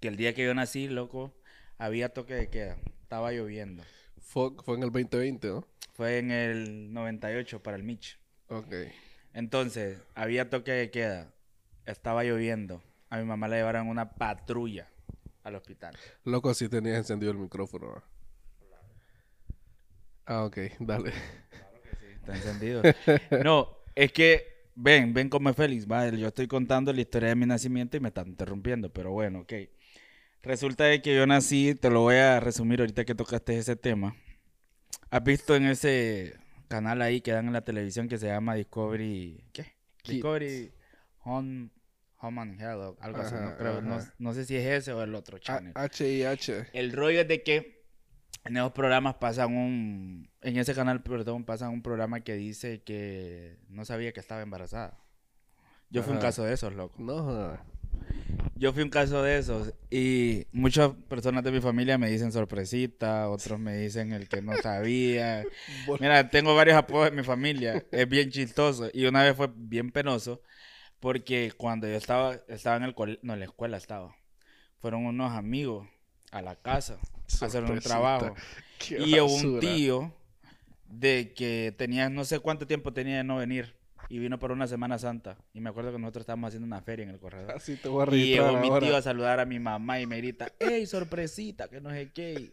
que 0.00 0.08
el 0.08 0.16
día 0.16 0.34
que 0.34 0.44
yo 0.44 0.54
nací, 0.54 0.88
loco, 0.88 1.34
había 1.78 2.08
toque 2.10 2.34
de 2.34 2.48
queda. 2.48 2.78
Estaba 3.02 3.32
lloviendo. 3.32 3.82
Fue, 4.20 4.50
fue 4.64 4.76
en 4.76 4.84
el 4.84 4.90
2020, 4.90 5.48
¿no? 5.48 5.66
Fue 5.92 6.18
en 6.18 6.30
el 6.30 6.92
98 6.94 7.62
para 7.62 7.76
el 7.76 7.82
Mitch. 7.82 8.18
Ok. 8.48 8.72
Entonces, 9.34 9.98
había 10.14 10.48
toque 10.48 10.72
de 10.72 10.90
queda. 10.90 11.32
Estaba 11.84 12.24
lloviendo. 12.24 12.82
A 13.10 13.18
mi 13.18 13.24
mamá 13.24 13.48
la 13.48 13.56
llevaron 13.56 13.88
una 13.88 14.12
patrulla 14.14 14.88
al 15.44 15.56
hospital. 15.56 15.94
Loco, 16.24 16.54
si 16.54 16.68
tenías 16.68 16.96
encendido 16.96 17.32
el 17.32 17.38
micrófono. 17.38 17.88
¿va? 17.88 18.04
Ah, 20.26 20.44
ok, 20.44 20.58
dale. 20.80 21.12
Está 22.14 22.34
encendido. 22.34 22.82
No, 23.44 23.68
es 23.94 24.12
que, 24.12 24.66
ven, 24.74 25.12
ven 25.12 25.28
como 25.28 25.52
Félix. 25.54 25.86
Yo 26.16 26.28
estoy 26.28 26.46
contando 26.46 26.92
la 26.92 27.00
historia 27.00 27.30
de 27.30 27.34
mi 27.36 27.46
nacimiento 27.46 27.96
y 27.96 28.00
me 28.00 28.08
están 28.08 28.28
interrumpiendo, 28.28 28.92
pero 28.92 29.10
bueno, 29.10 29.40
ok. 29.40 29.52
Resulta 30.42 30.84
de 30.84 31.00
que 31.02 31.14
yo 31.14 31.26
nací, 31.26 31.74
te 31.74 31.88
lo 31.90 32.00
voy 32.00 32.16
a 32.16 32.40
resumir 32.40 32.80
ahorita 32.80 33.04
que 33.04 33.14
tocaste 33.14 33.56
ese 33.58 33.76
tema. 33.76 34.16
¿Has 35.10 35.22
visto 35.22 35.54
en 35.54 35.66
ese 35.66 36.36
canal 36.68 37.02
ahí 37.02 37.20
que 37.20 37.32
dan 37.32 37.46
en 37.46 37.52
la 37.52 37.64
televisión 37.64 38.08
que 38.08 38.18
se 38.18 38.26
llama 38.26 38.54
Discovery... 38.54 39.44
¿Qué? 39.52 39.74
Kids. 40.02 40.14
Discovery 40.16 40.72
Home, 41.24 41.68
Home 42.18 42.40
and 42.40 42.60
Health 42.60 42.80
o 42.80 42.96
algo 43.00 43.20
así, 43.20 43.34
no 43.34 43.56
creo. 43.56 43.80
No, 44.18 44.34
sé 44.34 44.44
si 44.44 44.56
es 44.56 44.66
ese 44.66 44.92
o 44.92 45.02
el 45.02 45.14
otro 45.14 45.36
A- 45.36 45.40
channel. 45.40 45.72
H 45.76 46.08
y 46.08 46.24
H. 46.24 46.66
El 46.72 46.92
rollo 46.92 47.20
es 47.20 47.28
de 47.28 47.42
que 47.42 47.81
en 48.44 48.56
esos 48.56 48.72
programas 48.72 49.14
pasan 49.16 49.54
un... 49.54 50.28
En 50.40 50.56
ese 50.56 50.74
canal, 50.74 51.02
perdón, 51.02 51.44
pasan 51.44 51.70
un 51.70 51.82
programa 51.82 52.20
que 52.20 52.34
dice 52.34 52.82
que 52.82 53.58
no 53.68 53.84
sabía 53.84 54.12
que 54.12 54.20
estaba 54.20 54.42
embarazada. 54.42 54.98
Yo 55.90 56.02
fui 56.02 56.14
un 56.14 56.20
caso 56.20 56.42
de 56.44 56.54
esos, 56.54 56.74
loco. 56.74 56.94
No, 56.98 57.22
jodas. 57.22 57.60
Yo 58.56 58.72
fui 58.72 58.82
un 58.82 58.90
caso 58.90 59.22
de 59.22 59.38
esos. 59.38 59.74
Y 59.90 60.46
muchas 60.52 60.90
personas 61.08 61.44
de 61.44 61.52
mi 61.52 61.60
familia 61.60 61.98
me 61.98 62.08
dicen 62.08 62.32
sorpresita, 62.32 63.28
otros 63.28 63.60
me 63.60 63.76
dicen 63.76 64.12
el 64.12 64.28
que 64.28 64.40
no 64.40 64.56
sabía. 64.56 65.44
Mira, 66.00 66.28
tengo 66.30 66.54
varios 66.54 66.76
apodos 66.76 67.08
en 67.08 67.16
mi 67.16 67.22
familia. 67.22 67.84
Es 67.92 68.08
bien 68.08 68.30
chistoso. 68.30 68.88
Y 68.92 69.04
una 69.04 69.22
vez 69.22 69.36
fue 69.36 69.50
bien 69.54 69.90
penoso 69.90 70.42
porque 70.98 71.52
cuando 71.56 71.86
yo 71.88 71.94
estaba, 71.94 72.36
estaba 72.48 72.76
en 72.76 72.84
el 72.84 72.94
no, 73.22 73.34
en 73.34 73.40
la 73.40 73.44
escuela 73.44 73.76
estaba. 73.76 74.16
Fueron 74.78 75.04
unos 75.06 75.32
amigos 75.32 75.88
a 76.30 76.42
la 76.42 76.56
casa 76.56 76.98
a 77.40 77.44
hacer 77.46 77.64
un 77.64 77.78
trabajo. 77.80 78.34
Qué 78.78 78.98
Y 79.00 79.06
llegó 79.06 79.26
un 79.26 79.54
basura. 79.54 79.60
tío 79.60 80.14
de 80.88 81.32
que 81.34 81.74
tenía, 81.76 82.08
no 82.10 82.24
sé 82.24 82.38
cuánto 82.40 82.66
tiempo 82.66 82.92
tenía 82.92 83.18
de 83.18 83.24
no 83.24 83.36
venir. 83.36 83.74
Y 84.08 84.18
vino 84.18 84.38
por 84.38 84.52
una 84.52 84.66
Semana 84.66 84.98
Santa. 84.98 85.38
Y 85.54 85.60
me 85.60 85.70
acuerdo 85.70 85.90
que 85.92 85.98
nosotros 85.98 86.22
estábamos 86.22 86.48
haciendo 86.48 86.66
una 86.66 86.82
feria 86.82 87.04
en 87.04 87.10
el 87.10 87.18
corredor. 87.18 87.50
Así 87.56 87.76
te 87.76 87.88
voy 87.88 88.06
a 88.06 88.14
Y 88.14 88.26
llegó 88.34 88.58
mi 88.58 88.68
tío 88.80 88.94
a 88.96 89.00
saludar 89.02 89.40
a 89.40 89.46
mi 89.46 89.58
mamá 89.58 90.00
y 90.00 90.06
me 90.06 90.18
grita, 90.18 90.52
¡Ey, 90.58 90.84
sorpresita! 90.86 91.68
Que 91.68 91.80
no 91.80 91.90
sé 91.90 92.10
qué. 92.12 92.50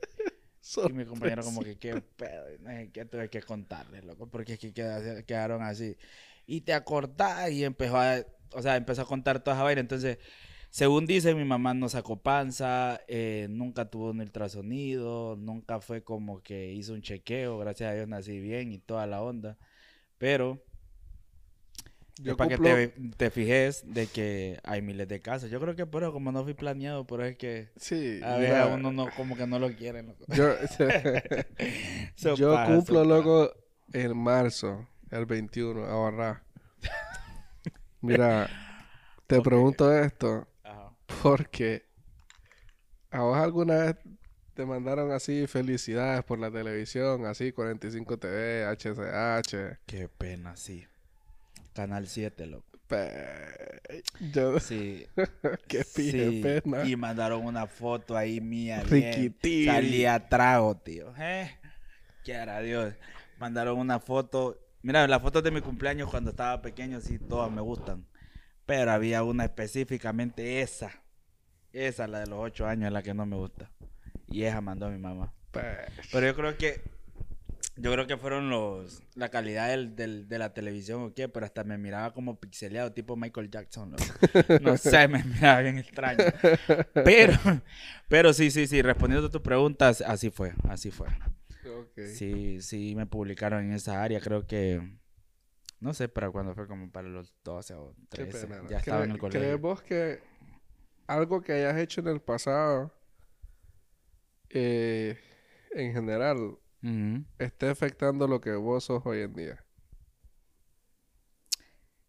Y 0.87 0.93
mi 0.93 1.03
compañero 1.05 1.43
como 1.43 1.61
que, 1.61 1.77
¿qué 1.77 2.01
pedo? 2.15 2.53
Y 2.53 2.59
No 2.61 2.69
sé 2.69 2.89
qué 2.93 3.03
tuve 3.05 3.29
que 3.29 3.41
contarles, 3.41 4.05
loco, 4.05 4.27
porque 4.27 4.53
es 4.53 4.59
que 4.59 4.71
queda- 4.73 5.23
quedaron 5.23 5.61
así. 5.63 5.97
Y 6.45 6.61
te 6.61 6.73
acordás 6.73 7.51
y 7.51 7.63
empezó 7.65 7.97
a, 7.99 8.23
o 8.53 8.61
sea, 8.61 8.75
empezó 8.77 9.01
a 9.01 9.05
contar 9.05 9.43
toda 9.43 9.55
esa 9.57 9.63
vaina. 9.63 9.81
Entonces, 9.81 10.17
según 10.69 11.05
dice, 11.05 11.33
mi 11.35 11.45
mamá 11.45 11.73
no 11.73 11.89
sacó 11.89 12.17
panza, 12.21 13.01
eh, 13.07 13.47
nunca 13.49 13.89
tuvo 13.89 14.11
un 14.11 14.19
ultrasonido, 14.21 15.35
nunca 15.35 15.79
fue 15.79 16.03
como 16.03 16.41
que 16.43 16.71
hizo 16.73 16.93
un 16.93 17.01
chequeo, 17.01 17.57
gracias 17.57 17.91
a 17.91 17.93
Dios 17.95 18.07
nací 18.07 18.39
bien 18.39 18.71
y 18.71 18.77
toda 18.77 19.07
la 19.07 19.21
onda. 19.21 19.57
Pero 20.17 20.63
Yo 22.21 22.35
para 22.37 22.55
cumplo- 22.57 22.75
que 22.75 22.87
te, 22.89 23.09
te 23.17 23.31
fijes 23.31 23.83
de 23.87 24.05
que 24.07 24.59
hay 24.63 24.81
miles 24.81 25.07
de 25.07 25.21
casos. 25.21 25.49
Yo 25.49 25.59
creo 25.61 25.75
que 25.75 25.85
pero 25.87 26.11
como 26.11 26.31
no 26.31 26.43
fui 26.43 26.53
planeado, 26.53 27.07
pero 27.07 27.23
es 27.25 27.37
que 27.37 27.69
Sí. 27.77 28.19
a 28.23 28.35
veces 28.37 28.65
uno 28.73 28.91
no, 28.91 29.09
como 29.15 29.35
que 29.37 29.47
no 29.47 29.57
lo 29.57 29.71
quieren. 29.73 30.07
loco. 30.07 30.25
Yo, 30.33 30.51
Eso 32.15 32.35
yo 32.35 32.53
pasa, 32.53 32.75
cumplo, 32.75 33.01
eso 33.01 33.09
loco, 33.09 33.51
en 33.93 34.17
marzo, 34.17 34.87
el 35.11 35.25
21, 35.25 35.85
a 35.85 35.95
barrar. 35.95 36.43
Mira, 38.01 38.49
te 39.27 39.41
pregunto 39.41 39.93
esto. 39.97 40.47
Porque 41.21 41.85
a 43.11 43.21
vos 43.21 43.37
alguna 43.37 43.75
vez 43.75 43.95
te 44.53 44.65
mandaron 44.65 45.11
así 45.11 45.47
felicidades 45.47 46.23
por 46.23 46.39
la 46.39 46.51
televisión, 46.51 47.25
así 47.25 47.51
45 47.51 48.17
TV, 48.17 48.65
HCH. 48.65 49.79
Qué 49.85 50.09
pena, 50.09 50.55
sí. 50.55 50.85
Canal 51.73 52.07
7, 52.07 52.45
loco. 52.47 52.65
Pe- 52.87 54.01
Yo, 54.33 54.59
Sí. 54.59 55.05
qué 55.67 55.85
pije 55.95 56.29
sí. 56.29 56.41
pena. 56.43 56.83
Y 56.85 56.95
mandaron 56.95 57.45
una 57.45 57.67
foto 57.67 58.17
ahí 58.17 58.41
mía. 58.41 58.81
Riquitiri. 58.83 59.65
Salía 59.65 60.27
trago, 60.27 60.75
tío. 60.75 61.13
¿Eh? 61.17 61.55
Quiera 62.23 62.59
Dios. 62.61 62.93
Mandaron 63.39 63.77
una 63.79 63.99
foto. 63.99 64.59
Mira, 64.81 65.07
las 65.07 65.21
fotos 65.21 65.43
de 65.43 65.51
mi 65.51 65.61
cumpleaños 65.61 66.09
cuando 66.09 66.31
estaba 66.31 66.61
pequeño, 66.61 66.99
sí, 66.99 67.17
todas 67.19 67.51
me 67.51 67.61
gustan. 67.61 68.05
Pero 68.65 68.91
había 68.91 69.23
una 69.23 69.45
específicamente 69.45 70.61
esa. 70.61 70.91
Esa, 71.73 72.07
la 72.07 72.19
de 72.19 72.27
los 72.27 72.39
ocho 72.39 72.65
años, 72.67 72.91
la 72.91 73.03
que 73.03 73.13
no 73.13 73.25
me 73.25 73.35
gusta. 73.35 73.69
Y 74.27 74.43
esa 74.43 74.61
mandó 74.61 74.87
a 74.87 74.89
mi 74.89 74.97
mamá. 74.99 75.33
Pues, 75.51 75.65
Pero 76.11 76.27
yo 76.27 76.35
creo 76.35 76.57
que. 76.57 76.81
Yo 77.75 77.93
creo 77.93 78.07
que 78.07 78.17
fueron 78.17 78.49
los. 78.49 79.01
La 79.15 79.29
calidad 79.29 79.69
del, 79.69 79.95
del- 79.95 80.27
de 80.27 80.37
la 80.39 80.53
televisión 80.53 81.01
o 81.01 81.13
qué, 81.13 81.29
pero 81.29 81.45
hasta 81.45 81.63
me 81.63 81.77
miraba 81.77 82.13
como 82.13 82.39
pixeleado, 82.39 82.91
tipo 82.91 83.15
Michael 83.15 83.49
Jackson. 83.49 83.95
No 84.61 84.77
sé, 84.77 85.07
me 85.07 85.23
miraba 85.23 85.61
bien 85.61 85.77
extraño. 85.77 86.23
Pero, 86.93 87.33
pero 88.09 88.33
sí, 88.33 88.51
sí, 88.51 88.67
sí, 88.67 88.81
respondiendo 88.81 89.27
a 89.27 89.31
tus 89.31 89.41
preguntas, 89.41 90.01
así 90.01 90.29
fue, 90.29 90.53
así 90.67 90.91
fue. 90.91 91.07
ok. 91.07 91.99
Sí, 92.13 92.61
sí, 92.61 92.95
me 92.95 93.05
publicaron 93.05 93.63
en 93.63 93.73
esa 93.73 94.03
área, 94.03 94.19
creo 94.19 94.45
que. 94.45 94.81
No 95.79 95.93
sé 95.93 96.09
para 96.09 96.29
cuándo 96.29 96.53
fue, 96.55 96.67
como 96.67 96.91
para 96.91 97.07
los 97.07 97.33
12 97.45 97.73
o 97.75 97.95
Qué 98.11 98.25
13. 98.25 98.47
pena, 98.47 98.61
¿no? 98.63 98.69
Ya 98.69 98.77
estaba 98.79 99.05
en 99.05 99.11
el 99.11 99.17
¿Cree- 99.17 99.19
colegio. 99.21 99.39
¿Crees 99.39 99.61
vos 99.61 99.81
que 99.81 100.19
algo 101.09 101.41
que 101.41 101.53
hayas 101.53 101.77
hecho 101.77 102.01
en 102.01 102.07
el 102.07 102.21
pasado, 102.21 102.93
eh, 104.49 105.17
en 105.71 105.91
general, 105.93 106.57
Ujú. 106.83 107.25
esté 107.39 107.69
afectando 107.69 108.27
lo 108.27 108.39
que 108.41 108.51
vos 108.53 108.83
sos 108.85 109.01
hoy 109.05 109.21
en 109.21 109.33
día? 109.33 109.65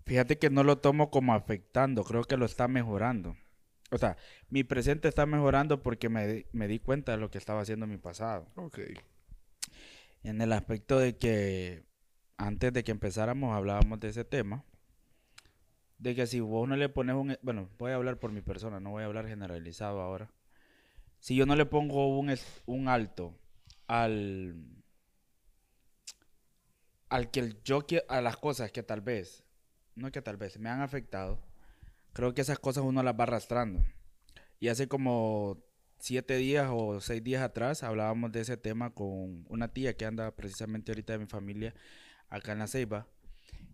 Fíjate 0.04 0.38
que 0.38 0.50
no 0.50 0.64
lo 0.64 0.78
tomo 0.78 1.10
como 1.10 1.32
afectando, 1.34 2.04
creo 2.04 2.24
que 2.24 2.36
lo 2.36 2.44
está 2.44 2.68
mejorando. 2.68 3.36
O 3.90 3.98
sea, 3.98 4.16
mi 4.50 4.64
presente 4.64 5.08
está 5.08 5.24
mejorando 5.24 5.82
porque 5.82 6.08
me, 6.08 6.46
me 6.52 6.68
di 6.68 6.78
cuenta 6.78 7.12
de 7.12 7.18
lo 7.18 7.30
que 7.30 7.38
estaba 7.38 7.62
haciendo 7.62 7.84
en 7.84 7.92
mi 7.92 7.98
pasado. 7.98 8.46
Ok. 8.56 8.80
En 10.22 10.40
el 10.42 10.52
aspecto 10.52 10.98
de 10.98 11.16
que 11.16 11.84
antes 12.36 12.72
de 12.72 12.84
que 12.84 12.90
empezáramos 12.90 13.54
hablábamos 13.56 13.98
de 14.00 14.08
ese 14.08 14.24
tema. 14.24 14.64
De 16.00 16.14
que 16.14 16.26
si 16.26 16.40
vos 16.40 16.66
no 16.66 16.76
le 16.76 16.88
pones 16.88 17.14
un... 17.14 17.36
Bueno, 17.42 17.68
voy 17.78 17.92
a 17.92 17.96
hablar 17.96 18.18
por 18.18 18.32
mi 18.32 18.40
persona, 18.40 18.80
no 18.80 18.90
voy 18.90 19.02
a 19.02 19.06
hablar 19.06 19.28
generalizado 19.28 20.00
ahora. 20.00 20.32
Si 21.20 21.36
yo 21.36 21.46
no 21.46 21.54
le 21.54 21.66
pongo 21.66 22.18
un, 22.18 22.34
un 22.66 22.88
alto 22.88 23.38
al... 23.86 24.64
Al 27.10 27.30
que 27.30 27.40
el- 27.40 27.62
yo. 27.64 27.84
A 28.08 28.20
las 28.22 28.36
cosas 28.38 28.72
que 28.72 28.82
tal 28.82 29.02
vez... 29.02 29.44
No 29.94 30.10
que 30.10 30.22
tal 30.22 30.38
vez 30.38 30.58
me 30.58 30.70
han 30.70 30.80
afectado. 30.80 31.42
Creo 32.14 32.32
que 32.32 32.40
esas 32.40 32.58
cosas 32.58 32.82
uno 32.82 33.02
las 33.02 33.14
va 33.14 33.24
arrastrando. 33.24 33.84
Y 34.58 34.68
hace 34.68 34.88
como 34.88 35.62
siete 35.98 36.36
días 36.36 36.68
o 36.72 37.00
seis 37.02 37.22
días 37.22 37.42
atrás 37.42 37.82
hablábamos 37.82 38.32
de 38.32 38.40
ese 38.40 38.56
tema 38.56 38.94
con 38.94 39.44
una 39.50 39.68
tía 39.68 39.96
que 39.98 40.06
anda 40.06 40.34
precisamente 40.34 40.92
ahorita 40.92 41.12
de 41.12 41.18
mi 41.18 41.26
familia 41.26 41.74
acá 42.30 42.52
en 42.52 42.60
la 42.60 42.66
Ceiba, 42.68 43.06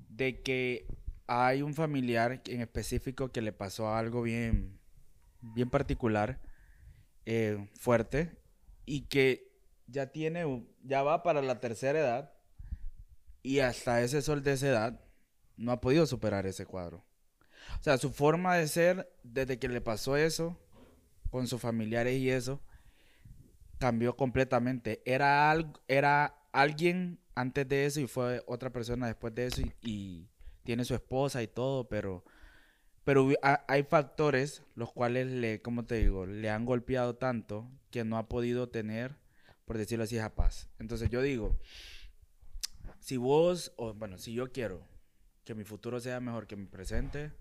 de 0.09 0.43
que 0.43 0.87
hay 1.27 1.63
un 1.63 1.75
familiar 1.75 2.43
en 2.47 2.61
específico 2.61 3.31
que 3.33 3.43
le 3.43 3.53
pasó 3.53 3.95
algo 3.95 4.23
bien, 4.23 4.79
bien 5.41 5.71
particular, 5.71 6.41
eh, 7.25 7.69
fuerte, 7.79 8.37
y 8.85 9.03
que 9.03 9.53
ya 9.87 10.07
tiene, 10.13 10.67
ya 10.83 11.03
va 11.03 11.23
para 11.23 11.43
la 11.43 11.61
tercera 11.61 11.99
edad, 11.99 12.33
y 13.43 13.61
hasta 13.61 14.03
ese 14.03 14.23
sol 14.23 14.43
de 14.43 14.53
esa 14.53 14.69
edad 14.69 15.01
no 15.57 15.73
ha 15.73 15.81
podido 15.81 16.07
superar 16.07 16.47
ese 16.47 16.67
cuadro. 16.67 17.05
O 17.81 17.83
sea, 17.83 17.99
su 17.99 18.13
forma 18.13 18.57
de 18.57 18.69
ser, 18.69 19.13
desde 19.23 19.59
que 19.59 19.69
le 19.69 19.81
pasó 19.81 20.17
eso, 20.17 20.59
con 21.31 21.47
sus 21.47 21.61
familiares 21.61 22.19
y 22.19 22.31
eso, 22.31 22.61
cambió 23.79 24.17
completamente. 24.17 25.03
Era, 25.05 25.51
al- 25.51 25.73
era 25.89 26.35
alguien 26.53 27.21
antes 27.35 27.69
de 27.69 27.87
eso 27.87 28.01
y 28.01 28.07
fue 28.07 28.43
otra 28.47 28.71
persona 28.71 29.07
después 29.07 29.35
de 29.35 29.47
eso 29.47 29.63
y 29.83 30.29
tiene 30.67 30.85
su 30.85 30.95
esposa 30.95 31.43
y 31.43 31.47
todo, 31.47 31.89
pero, 31.89 32.25
pero 33.05 33.31
hay 33.41 33.83
factores 33.85 34.63
los 34.75 34.93
cuales 34.93 35.29
le, 35.29 35.63
como 35.63 35.87
te 35.87 35.95
digo, 35.95 36.27
le 36.27 36.51
han 36.51 36.67
golpeado 36.67 37.17
tanto 37.17 37.71
que 37.91 38.05
no 38.05 38.19
ha 38.19 38.29
podido 38.29 38.69
tener, 38.69 39.17
por 39.65 39.79
decirlo 39.79 40.05
así, 40.05 40.19
esa 40.19 40.35
paz. 40.35 40.69
Entonces 40.79 41.09
yo 41.09 41.23
digo, 41.23 41.59
si 42.99 43.17
vos, 43.17 43.73
o 43.77 43.95
bueno, 43.95 44.19
si 44.19 44.35
yo 44.35 44.53
quiero 44.53 44.83
que 45.45 45.55
mi 45.55 45.65
futuro 45.65 46.01
sea 46.01 46.21
mejor 46.21 46.47
que 46.47 46.57
mi 46.57 46.67
presente, 46.67 47.33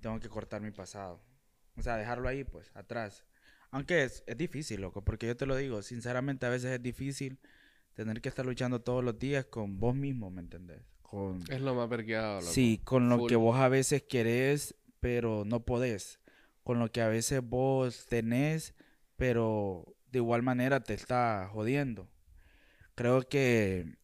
tengo 0.00 0.18
que 0.20 0.28
cortar 0.28 0.62
mi 0.62 0.70
pasado. 0.70 1.20
O 1.76 1.82
sea, 1.82 1.96
dejarlo 1.96 2.28
ahí, 2.28 2.44
pues, 2.44 2.70
atrás. 2.74 3.24
Aunque 3.72 4.04
es, 4.04 4.22
es 4.26 4.36
difícil, 4.36 4.80
loco, 4.80 5.02
porque 5.04 5.26
yo 5.26 5.36
te 5.36 5.46
lo 5.46 5.56
digo, 5.56 5.82
sinceramente 5.82 6.46
a 6.46 6.48
veces 6.48 6.72
es 6.72 6.82
difícil 6.82 7.38
tener 7.94 8.20
que 8.20 8.28
estar 8.28 8.46
luchando 8.46 8.80
todos 8.80 9.04
los 9.04 9.18
días 9.18 9.44
con 9.46 9.78
vos 9.78 9.94
mismo, 9.94 10.30
¿me 10.30 10.40
entendés? 10.40 10.82
Con, 11.10 11.42
Es 11.50 11.60
lo 11.60 11.74
más 11.74 11.88
vergueado, 11.88 12.40
loco. 12.40 12.52
sí, 12.52 12.80
con 12.84 13.08
lo 13.08 13.26
que 13.26 13.34
vos 13.34 13.58
a 13.58 13.68
veces 13.68 14.04
querés, 14.04 14.76
pero 15.00 15.42
no 15.44 15.64
podés. 15.64 16.20
Con 16.62 16.78
lo 16.78 16.92
que 16.92 17.00
a 17.00 17.08
veces 17.08 17.42
vos 17.42 18.06
tenés, 18.06 18.74
pero 19.16 19.96
de 20.12 20.20
igual 20.20 20.42
manera 20.42 20.84
te 20.84 20.94
está 20.94 21.48
jodiendo. 21.52 22.08
Creo 22.94 23.28
que 23.28 23.96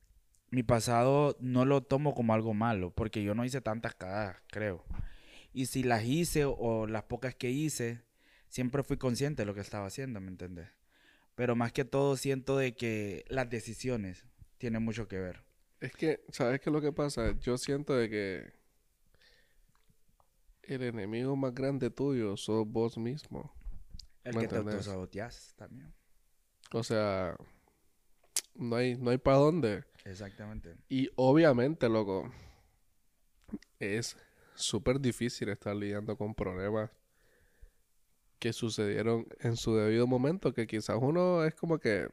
mi 0.50 0.64
pasado 0.64 1.36
no 1.38 1.64
lo 1.64 1.84
tomo 1.84 2.12
como 2.12 2.34
algo 2.34 2.54
malo, 2.54 2.90
porque 2.90 3.22
yo 3.22 3.36
no 3.36 3.44
hice 3.44 3.60
tantas 3.60 3.94
cagadas, 3.94 4.42
creo. 4.48 4.84
Y 5.52 5.66
si 5.66 5.84
las 5.84 6.04
hice 6.04 6.44
o 6.44 6.88
las 6.88 7.04
pocas 7.04 7.36
que 7.36 7.50
hice, 7.50 8.02
siempre 8.48 8.82
fui 8.82 8.96
consciente 8.96 9.42
de 9.42 9.46
lo 9.46 9.54
que 9.54 9.60
estaba 9.60 9.86
haciendo, 9.86 10.20
¿me 10.20 10.28
entendés? 10.28 10.70
Pero 11.36 11.54
más 11.54 11.70
que 11.70 11.84
todo 11.84 12.16
siento 12.16 12.56
de 12.56 12.75
que 12.75 13.25
las 13.28 13.48
decisiones 13.48 14.26
tienen 14.58 14.82
mucho 14.82 15.06
que 15.06 15.20
ver. 15.20 15.46
Es 15.80 15.92
que, 15.92 16.25
¿sabes 16.30 16.61
qué 16.61 16.71
es 16.71 16.73
lo 16.75 16.80
que 16.80 16.92
pasa? 16.92 17.38
Yo 17.40 17.59
siento 17.59 17.95
de 17.95 18.09
que 18.09 18.52
el 20.62 20.83
enemigo 20.83 21.37
más 21.37 21.54
grande 21.54 21.90
tuyo 21.90 22.37
sos 22.37 22.66
vos 22.66 22.99
mismo. 22.99 23.52
El 24.25 24.35
¿Me 24.35 24.42
que 24.42 24.49
te 24.49 24.56
entendés? 24.56 24.75
autosaboteas 24.76 25.54
también. 25.56 25.92
O 26.73 26.83
sea, 26.83 27.37
no 28.54 28.76
hay, 28.76 28.97
no 28.97 29.11
hay 29.11 29.18
para 29.18 29.37
dónde. 29.37 29.85
Exactamente. 30.04 30.76
Y 30.88 31.11
obviamente, 31.16 31.88
loco, 31.88 32.33
es 33.78 34.16
súper 34.54 35.00
difícil 35.00 35.49
estar 35.50 35.76
lidiando 35.76 36.16
con 36.16 36.35
problemas 36.35 36.90
que 38.38 38.52
sucedieron 38.52 39.26
en 39.40 39.56
su 39.56 39.75
debido 39.76 40.06
momento, 40.06 40.52
que 40.52 40.66
quizás 40.66 40.99
uno 41.00 41.45
es 41.45 41.54
como 41.54 41.78
que 41.78 42.09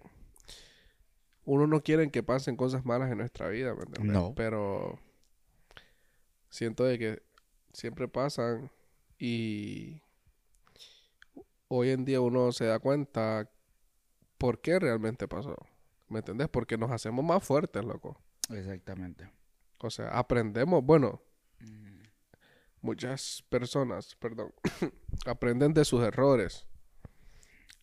uno 1.46 1.68
no 1.68 1.82
quiere 1.82 2.10
que 2.10 2.24
pasen 2.24 2.56
cosas 2.56 2.86
malas 2.86 3.12
en 3.12 3.18
nuestra 3.18 3.48
vida, 3.50 3.74
¿me 3.74 3.84
entiendes? 3.84 4.14
No. 4.14 4.34
Pero 4.36 5.00
siento 6.50 6.84
de 6.86 7.00
que 7.00 7.24
siempre 7.74 8.08
pasan 8.08 8.72
y 9.18 10.02
hoy 11.68 11.90
en 11.90 12.06
día 12.06 12.22
uno 12.22 12.52
se 12.52 12.66
da 12.66 12.80
cuenta 12.80 13.50
por 14.38 14.62
qué 14.62 14.80
realmente 14.80 15.28
pasó. 15.28 15.58
¿Me 16.10 16.20
entendés? 16.20 16.48
Porque 16.50 16.78
nos 16.78 16.92
hacemos 16.92 17.26
más 17.26 17.44
fuertes, 17.44 17.84
loco. 17.84 18.22
Exactamente. 18.50 19.32
O 19.80 19.90
sea, 19.90 20.10
aprendemos, 20.10 20.84
bueno, 20.84 21.22
muchas 22.82 23.44
personas, 23.50 24.16
perdón, 24.16 24.54
aprenden 25.26 25.74
de 25.74 25.86
sus 25.86 26.04
errores. 26.04 26.68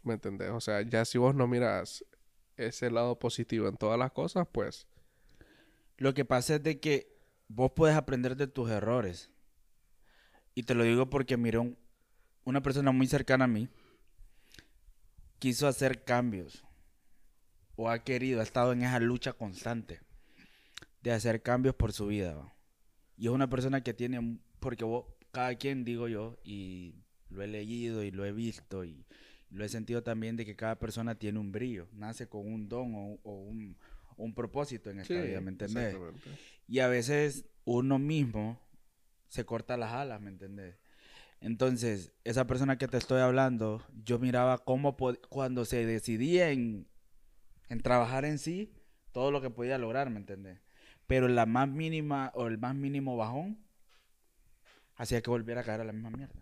¿Me 0.03 0.15
entendés? 0.15 0.51
O 0.51 0.61
sea, 0.61 0.83
ya 0.83 1.05
si 1.05 1.19
vos 1.19 1.35
no 1.35 1.47
miras 1.47 2.05
ese 2.67 2.91
lado 2.91 3.19
positivo 3.19 3.69
en 3.69 3.77
todas 3.77 3.99
las 3.99 4.13
cosas, 4.13 4.47
pues 4.53 4.87
Lo 5.99 6.15
que 6.15 6.25
pasa 6.25 6.57
es 6.57 6.63
de 6.63 6.81
que 6.81 7.17
vos 7.49 7.73
puedes 7.77 7.97
aprender 7.97 8.37
de 8.37 8.47
tus 8.47 8.71
errores. 8.71 9.31
Y 10.55 10.63
te 10.65 10.75
lo 10.75 10.85
digo 10.85 11.11
porque 11.11 11.37
miré 11.37 11.59
un- 11.59 11.79
una 12.45 12.63
persona 12.63 12.93
muy 12.93 13.07
cercana 13.07 13.45
a 13.45 13.49
mí 13.49 13.69
quiso 15.39 15.67
hacer 15.67 16.05
cambios 16.05 16.65
o 17.77 17.89
ha 17.89 18.05
querido, 18.05 18.41
ha 18.41 18.43
estado 18.43 18.73
en 18.73 18.83
esa 18.83 19.01
lucha 19.01 19.33
constante 19.33 20.01
de 21.03 21.13
hacer 21.13 21.43
cambios 21.43 21.75
por 21.75 21.93
su 21.93 22.07
vida. 22.09 22.55
Y 23.17 23.27
es 23.27 23.33
una 23.33 23.49
persona 23.49 23.83
que 23.83 23.95
tiene, 23.95 24.39
porque 24.61 24.85
vos, 24.85 25.07
cada 25.33 25.55
quien 25.57 25.85
digo 25.85 26.09
yo, 26.09 26.39
y 26.45 26.95
lo 27.31 27.43
he 27.43 27.47
leído 27.47 28.03
y 28.03 28.11
lo 28.11 28.25
he 28.25 28.33
visto 28.33 28.85
y 28.85 29.07
lo 29.51 29.65
he 29.65 29.69
sentido 29.69 30.03
también 30.03 30.37
de 30.37 30.45
que 30.47 30.57
cada 30.57 30.79
persona 30.79 31.15
tiene 31.17 31.39
un 31.39 31.53
brillo, 31.53 31.89
nace 31.93 32.29
con 32.29 32.47
un 32.47 32.69
don 32.69 32.95
o, 32.95 33.19
o 33.23 33.35
un, 33.35 33.77
un 34.17 34.35
propósito 34.35 34.91
en 34.91 35.01
esta 35.01 35.15
vida, 35.15 35.41
¿me 35.41 35.51
entendés? 35.51 35.97
Y 36.69 36.79
a 36.81 36.89
veces 36.89 37.47
uno 37.65 37.99
mismo 37.99 38.61
se 39.29 39.45
corta 39.45 39.77
las 39.77 39.93
alas, 39.93 40.21
¿me 40.21 40.31
entendés? 40.31 40.77
Entonces, 41.41 42.13
esa 42.25 42.47
persona 42.47 42.77
que 42.77 42.87
te 42.87 42.99
estoy 42.99 43.21
hablando, 43.21 43.83
yo 44.05 44.19
miraba 44.19 44.59
cómo 44.59 44.97
cuando 45.29 45.65
se 45.65 45.87
decidía 45.87 46.51
en, 46.51 46.87
en 47.69 47.81
trabajar 47.81 48.25
en 48.25 48.39
sí, 48.39 48.73
todo 49.13 49.31
lo 49.31 49.41
que 49.41 49.51
podía 49.51 49.79
lograr, 49.79 50.11
¿me 50.11 50.19
entendés? 50.19 50.61
Pero 51.07 51.29
la 51.29 51.47
más 51.47 51.69
mínima 51.69 52.31
o 52.35 52.47
el 52.47 52.59
más 52.59 52.75
mínimo 52.75 53.17
bajón 53.17 53.59
hacía 54.97 55.23
que 55.23 55.31
volviera 55.31 55.63
a 55.63 55.65
caer 55.65 55.81
a 55.81 55.85
la 55.85 55.93
misma 55.93 56.11
mierda. 56.11 56.41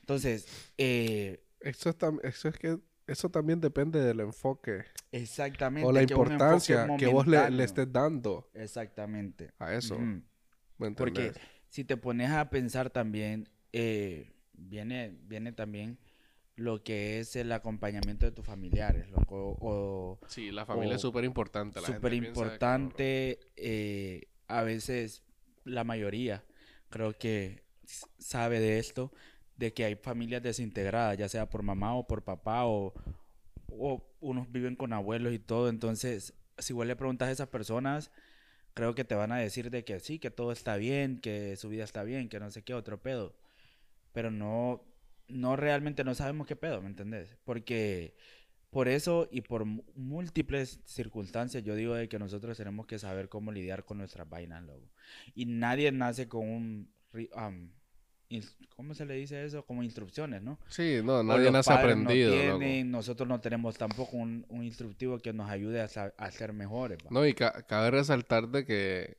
Entonces, 0.00 0.46
eh, 0.78 1.44
Eso, 1.62 1.90
es 1.90 1.96
eso 2.22 2.48
es 2.48 2.58
que 2.58 2.78
eso 3.06 3.28
también 3.30 3.60
depende 3.60 4.00
del 4.00 4.20
enfoque 4.20 4.84
exactamente. 5.10 5.86
o 5.86 5.92
la 5.92 6.04
que 6.04 6.14
un 6.14 6.20
enfoque 6.32 6.32
importancia 6.32 6.96
que 6.98 7.06
vos 7.06 7.26
le, 7.26 7.64
estés 7.64 7.92
dando 7.92 8.50
Exactamente. 8.54 9.52
a 9.58 9.74
eso. 9.74 9.98
¿Me 10.78 10.90
Porque 10.92 11.32
si 11.68 11.84
te 11.84 11.96
pones 11.96 12.30
a 12.30 12.50
pensar 12.50 12.90
también, 12.90 13.48
eh, 13.72 14.30
viene, 14.52 15.16
viene 15.22 15.52
también 15.52 15.98
lo 16.56 16.82
que 16.82 17.18
es 17.18 17.34
el 17.36 17.50
acompañamiento 17.52 18.26
de 18.26 18.32
tus 18.32 18.44
familiares, 18.44 19.08
loco, 19.10 19.56
o 19.60 20.20
Sí, 20.28 20.50
la 20.50 20.66
familia 20.66 20.92
o- 20.92 20.96
es 20.96 21.00
súper 21.02 21.24
importante. 21.24 21.80
súper 21.80 22.12
importante, 22.14 23.40
eh, 23.56 24.28
a 24.48 24.62
veces 24.62 25.22
la 25.64 25.84
mayoría 25.84 26.44
creo 26.90 27.16
que 27.16 27.62
sabe 28.18 28.60
de 28.60 28.78
esto, 28.78 29.12
de 29.62 29.72
que 29.74 29.84
hay 29.84 29.96
familias 29.96 30.42
desintegradas, 30.42 31.18
ya 31.18 31.28
sea 31.28 31.48
por 31.50 31.62
mamá 31.62 31.94
o 31.96 32.06
por 32.06 32.22
papá, 32.24 32.66
o, 32.66 32.92
o 33.68 34.02
unos 34.20 34.50
viven 34.52 34.76
con 34.76 34.92
abuelos 34.92 35.32
y 35.34 35.38
todo, 35.38 35.68
entonces 35.68 36.34
si 36.58 36.72
vos 36.72 36.86
le 36.86 36.96
preguntas 36.96 37.28
a 37.28 37.32
esas 37.32 37.48
personas, 37.48 38.10
creo 38.74 38.94
que 38.94 39.04
te 39.04 39.14
van 39.16 39.32
a 39.32 39.38
decir 39.38 39.70
de 39.70 39.84
que 39.84 40.00
sí, 40.00 40.18
que 40.18 40.30
todo 40.30 40.52
está 40.52 40.76
bien, 40.76 41.20
que 41.20 41.56
su 41.56 41.68
vida 41.70 41.84
está 41.84 42.04
bien, 42.04 42.28
que 42.28 42.40
no 42.40 42.50
sé 42.50 42.62
qué 42.62 42.74
otro 42.74 43.02
pedo, 43.02 43.34
pero 44.12 44.30
no, 44.30 44.84
no 45.28 45.56
realmente 45.56 46.04
no 46.04 46.14
sabemos 46.14 46.46
qué 46.46 46.56
pedo, 46.56 46.82
¿me 46.82 46.88
entendés? 46.88 47.36
Porque 47.44 48.14
por 48.70 48.88
eso 48.88 49.28
y 49.32 49.42
por 49.42 49.64
múltiples 49.66 50.80
circunstancias 50.86 51.64
yo 51.64 51.76
digo 51.76 51.94
de 51.94 52.08
que 52.08 52.18
nosotros 52.18 52.56
tenemos 52.58 52.86
que 52.86 52.98
saber 52.98 53.28
cómo 53.28 53.52
lidiar 53.52 53.84
con 53.84 53.98
nuestras 53.98 54.28
vainas, 54.28 54.64
loco. 54.64 54.88
Y 55.34 55.46
nadie 55.46 55.92
nace 55.92 56.28
con 56.28 56.48
un... 56.48 56.92
ins- 57.14 57.81
¿Cómo 58.76 58.94
se 58.94 59.04
le 59.04 59.14
dice 59.14 59.44
eso? 59.44 59.64
Como 59.64 59.82
instrucciones, 59.82 60.42
¿no? 60.42 60.58
Sí, 60.68 61.00
no, 61.04 61.22
nadie 61.22 61.44
los 61.44 61.52
nace 61.52 61.70
padres 61.70 61.96
no 61.96 62.02
aprendido, 62.04 62.30
loco. 62.46 62.58
tienen, 62.58 62.90
nosotros 62.90 63.28
no 63.28 63.40
tenemos 63.40 63.76
tampoco 63.76 64.16
un, 64.16 64.44
un 64.48 64.62
instructivo 64.64 65.18
que 65.18 65.32
nos 65.32 65.50
ayude 65.50 65.80
a, 65.80 65.88
ser 66.30 66.52
mejores. 66.52 66.98
va. 66.98 67.08
No, 67.10 67.26
y 67.26 67.34
ca- 67.34 67.62
cabe 67.66 67.90
resaltar 67.90 68.48
de 68.48 68.64
que, 68.64 69.18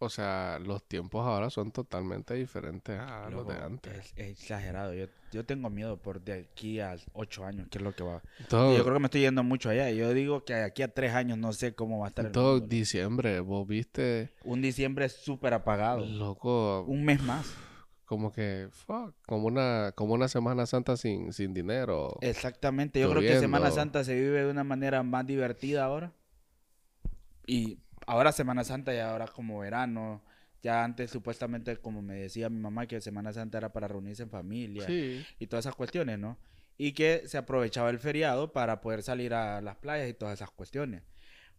o 0.00 0.10
sea, 0.10 0.58
los 0.58 0.82
tiempos 0.86 1.24
ahora 1.24 1.48
son 1.50 1.70
totalmente 1.70 2.34
diferentes 2.34 2.98
a 2.98 3.30
los 3.30 3.46
de 3.46 3.54
antes. 3.54 3.96
Es, 3.96 4.12
es 4.16 4.30
exagerado. 4.40 4.92
Yo, 4.92 5.06
yo 5.32 5.44
tengo 5.46 5.70
miedo 5.70 5.96
por 5.96 6.20
de 6.20 6.46
aquí 6.50 6.80
a 6.80 6.96
ocho 7.12 7.44
años, 7.46 7.68
que 7.70 7.78
es 7.78 7.84
lo 7.84 7.94
que 7.94 8.02
va. 8.02 8.20
Todo, 8.48 8.76
Yo 8.76 8.82
creo 8.82 8.94
que 8.94 9.00
me 9.00 9.06
estoy 9.06 9.22
yendo 9.22 9.42
mucho 9.44 9.70
allá. 9.70 9.90
Yo 9.90 10.12
digo 10.12 10.44
que 10.44 10.54
de 10.54 10.64
aquí 10.64 10.82
a 10.82 10.88
tres 10.88 11.12
años 11.14 11.38
no 11.38 11.52
sé 11.52 11.74
cómo 11.74 12.00
va 12.00 12.06
a 12.06 12.08
estar 12.08 12.26
el 12.26 12.32
todo 12.32 12.60
diciembre, 12.60 13.40
vos 13.40 13.66
viste, 13.66 14.30
Un 14.44 14.60
diciembre 14.60 15.08
súper 15.08 15.54
apagado. 15.54 16.04
loco, 16.04 16.82
Un 16.82 17.04
mes 17.04 17.22
más. 17.22 17.54
Como 18.04 18.32
que, 18.32 18.68
fuck, 18.70 19.14
como 19.26 19.46
una, 19.46 19.92
como 19.94 20.14
una 20.14 20.28
Semana 20.28 20.66
Santa 20.66 20.96
sin, 20.96 21.32
sin 21.32 21.54
dinero. 21.54 22.16
Exactamente. 22.20 23.00
Yo 23.00 23.10
creo 23.10 23.22
que 23.22 23.38
Semana. 23.38 23.70
Santa 23.70 24.04
se 24.04 24.14
vive 24.14 24.44
de 24.44 24.50
una 24.50 24.64
manera 24.64 25.02
más 25.02 25.26
divertida 25.26 25.84
ahora. 25.84 26.12
Y 27.46 27.78
ahora 28.06 28.32
Semana 28.32 28.64
Santa 28.64 28.94
y 28.94 28.98
ahora 28.98 29.26
como 29.26 29.58
verano. 29.58 30.22
Ya 30.62 30.82
antes 30.82 31.10
supuestamente, 31.10 31.76
como 31.76 32.00
me 32.00 32.14
decía 32.14 32.48
mi 32.48 32.58
mamá, 32.58 32.86
que 32.86 33.00
Semana 33.00 33.32
Santa 33.32 33.58
era 33.58 33.72
para 33.72 33.86
reunirse 33.86 34.22
en 34.22 34.30
familia 34.30 34.86
Sí, 34.86 35.22
y 35.38 35.46
todas 35.46 35.66
esas 35.66 35.74
cuestiones, 35.74 36.18
¿no? 36.18 36.38
Y 36.78 36.92
que 36.92 37.22
se 37.26 37.36
aprovechaba 37.36 37.90
el 37.90 37.98
feriado 37.98 38.52
para 38.52 38.80
poder 38.80 39.02
salir 39.02 39.34
a 39.34 39.60
las 39.60 39.76
playas 39.76 40.08
y 40.08 40.14
todas 40.14 40.34
esas 40.34 40.50
cuestiones. 40.50 41.02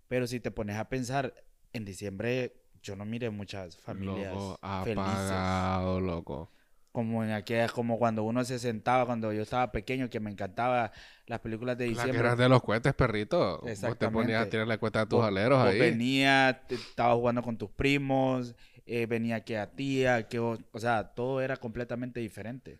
Pero 0.07 0.25
si 0.25 0.39
te 0.39 0.49
pones 0.49 0.77
a 0.77 0.89
pensar, 0.89 1.35
en 1.71 1.85
diciembre 1.85 2.64
yo 2.85 2.95
no 2.95 3.03
miré 3.05 3.29
muchas 3.29 3.77
familias 3.77 4.33
loco, 4.33 4.59
felices. 4.83 4.95
apagado, 5.31 5.99
loco. 6.01 6.51
Como 6.91 7.23
en 7.25 7.31
aquellas, 7.31 7.71
como 7.73 7.97
cuando 7.99 8.23
uno 8.23 8.45
se 8.45 8.57
sentaba, 8.57 9.05
cuando 9.05 9.33
yo 9.33 9.41
estaba 9.41 9.71
pequeño, 9.71 10.09
que 10.09 10.21
me 10.21 10.31
encantaba 10.31 10.93
las 11.27 11.39
películas 11.41 11.77
de 11.77 11.85
La 11.87 11.89
que 11.91 11.95
diciembre. 11.97 12.19
eras 12.19 12.37
de 12.37 12.47
los 12.47 12.63
cohetes, 12.63 12.93
perrito. 12.93 13.59
Vos 13.59 13.63
te 13.63 13.67
ponías 13.67 13.69
a 13.69 13.71
Exactamente. 13.71 14.49
tirarle 14.51 14.77
cuenta 14.77 15.01
a 15.01 15.05
tus 15.05 15.19
Vos- 15.19 15.27
aleros 15.27 15.59
vos 15.61 15.67
ahí. 15.73 15.79
venía, 15.79 16.61
estabas 16.69 17.15
jugando 17.17 17.41
con 17.43 17.57
tus 17.57 17.69
primos, 17.71 18.55
eh, 18.85 19.07
venía 19.07 19.43
que 19.43 19.57
a 19.57 19.71
tía, 19.71 20.27
que 20.29 20.39
vos- 20.39 20.59
o 20.71 20.79
sea, 20.79 21.13
todo 21.15 21.41
era 21.41 21.57
completamente 21.57 22.21
diferente. 22.21 22.79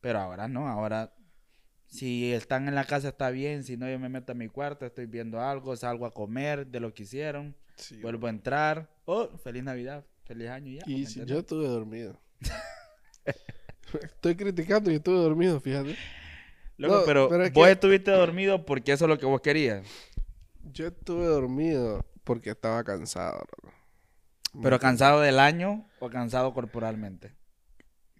Pero 0.00 0.20
ahora 0.20 0.48
no, 0.48 0.66
ahora 0.68 1.12
si 1.86 2.32
están 2.32 2.68
en 2.68 2.74
la 2.76 2.84
casa 2.84 3.08
está 3.08 3.30
bien, 3.30 3.64
si 3.64 3.76
no 3.76 3.90
yo 3.90 3.98
me 3.98 4.08
meto 4.08 4.32
a 4.32 4.34
mi 4.34 4.48
cuarto, 4.48 4.86
estoy 4.86 5.06
viendo 5.06 5.40
algo, 5.40 5.76
salgo 5.76 6.06
a 6.06 6.12
comer 6.14 6.66
de 6.68 6.80
lo 6.80 6.94
que 6.94 7.02
hicieron, 7.02 7.54
Sí, 7.80 8.00
vuelvo 8.00 8.26
a 8.26 8.30
entrar, 8.30 8.88
oh, 9.06 9.28
feliz 9.38 9.62
Navidad, 9.64 10.04
feliz 10.24 10.48
año 10.48 10.70
y 10.70 10.76
ya. 10.76 10.82
Y 10.86 11.00
¿me 11.00 11.06
si 11.06 11.24
yo 11.24 11.38
estuve 11.40 11.66
dormido. 11.66 12.20
Estoy 14.02 14.36
criticando 14.36 14.90
y 14.90 14.96
estuve 14.96 15.16
dormido, 15.16 15.60
fíjate. 15.60 15.96
Loco, 16.76 16.94
no, 17.00 17.04
pero, 17.04 17.28
pero 17.28 17.44
es 17.44 17.52
vos 17.52 17.66
que- 17.66 17.72
estuviste 17.72 18.10
dormido 18.10 18.64
porque 18.64 18.92
eso 18.92 19.04
es 19.04 19.08
lo 19.08 19.18
que 19.18 19.26
vos 19.26 19.40
querías. 19.40 19.86
Yo 20.72 20.86
estuve 20.86 21.26
dormido 21.26 22.04
porque 22.24 22.50
estaba 22.50 22.84
cansado. 22.84 23.38
loco. 23.40 23.74
¿Me 24.52 24.62
Pero 24.62 24.78
cansado 24.80 25.20
del 25.20 25.38
año 25.38 25.88
o 26.00 26.08
cansado 26.10 26.52
corporalmente. 26.54 27.34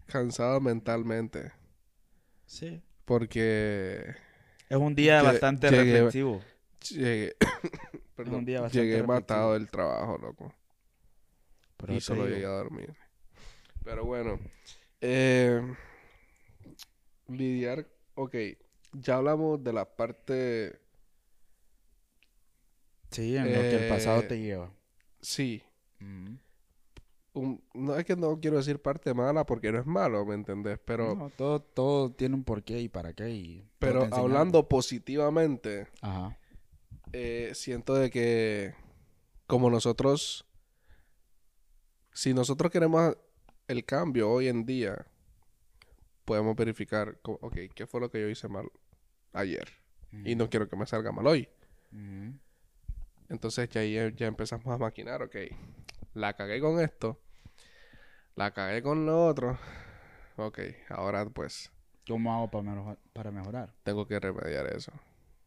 Cansado 0.06 0.60
mentalmente. 0.60 1.52
Sí. 2.46 2.82
Porque 3.04 4.14
Es 4.68 4.76
un 4.76 4.94
día 4.94 5.22
bastante 5.22 5.68
llegué- 5.70 5.92
reflexivo. 5.94 6.40
llegué, 6.90 7.36
perdón, 8.24 8.40
un 8.40 8.44
día 8.44 8.60
bastante 8.60 8.86
llegué 8.86 9.02
matado 9.02 9.54
del 9.54 9.68
trabajo, 9.70 10.18
loco. 10.18 10.54
Pero 11.76 11.94
y 11.94 12.00
solo 12.00 12.24
digo, 12.24 12.34
llegué 12.36 12.46
a 12.46 12.50
dormir. 12.50 12.94
Pero 13.84 14.04
bueno. 14.04 14.38
eh, 15.00 15.62
lidiar. 17.28 17.86
Ok. 18.14 18.34
Ya 18.92 19.16
hablamos 19.16 19.62
de 19.62 19.72
la 19.72 19.84
parte. 19.96 20.80
Sí, 23.10 23.36
en 23.36 23.52
lo 23.52 23.60
que 23.60 23.76
el 23.76 23.88
pasado 23.88 24.20
eh, 24.20 24.24
te 24.24 24.38
lleva. 24.40 24.70
Sí. 25.20 25.62
Mm. 26.00 26.34
un- 27.34 27.62
no 27.74 27.94
es 27.96 28.04
que 28.04 28.16
no 28.16 28.40
quiero 28.40 28.56
decir 28.56 28.80
parte 28.80 29.12
mala 29.14 29.44
porque 29.46 29.70
no 29.70 29.78
es 29.78 29.86
malo, 29.86 30.24
¿me 30.24 30.34
entendés? 30.34 30.78
Pero, 30.84 31.14
No, 31.14 31.30
todo, 31.30 31.60
todo 31.60 32.10
tiene 32.10 32.34
un 32.34 32.42
porqué 32.44 32.80
y 32.80 32.88
para 32.88 33.12
qué. 33.12 33.30
Y 33.30 33.68
pero 33.78 34.08
hablando 34.12 34.68
positivamente, 34.68 35.86
Ajá. 36.00 36.36
Eh, 37.12 37.52
siento 37.54 37.94
de 37.94 38.10
que 38.10 38.74
como 39.46 39.70
nosotros, 39.70 40.46
si 42.12 42.34
nosotros 42.34 42.70
queremos 42.70 43.16
el 43.66 43.84
cambio 43.84 44.30
hoy 44.30 44.48
en 44.48 44.64
día, 44.64 45.06
podemos 46.24 46.54
verificar, 46.54 47.18
ok, 47.22 47.56
¿qué 47.74 47.86
fue 47.86 48.00
lo 48.00 48.10
que 48.10 48.20
yo 48.20 48.28
hice 48.28 48.48
mal 48.48 48.70
ayer? 49.32 49.68
Y 50.24 50.34
no 50.34 50.50
quiero 50.50 50.68
que 50.68 50.76
me 50.76 50.86
salga 50.86 51.12
mal 51.12 51.26
hoy. 51.26 51.48
Entonces 53.28 53.68
ya, 53.68 53.80
ahí, 53.80 53.94
ya 54.16 54.26
empezamos 54.26 54.66
a 54.68 54.78
maquinar, 54.78 55.22
ok, 55.22 55.36
la 56.14 56.34
cagué 56.34 56.60
con 56.60 56.80
esto, 56.80 57.20
la 58.34 58.52
cagué 58.52 58.82
con 58.82 59.06
lo 59.06 59.26
otro, 59.26 59.58
ok, 60.36 60.58
ahora 60.88 61.28
pues 61.28 61.70
¿Cómo 62.06 62.32
hago 62.34 62.50
para, 62.50 62.96
para 63.12 63.30
mejorar? 63.30 63.72
tengo 63.84 64.06
que 64.06 64.18
remediar 64.18 64.66
eso. 64.66 64.92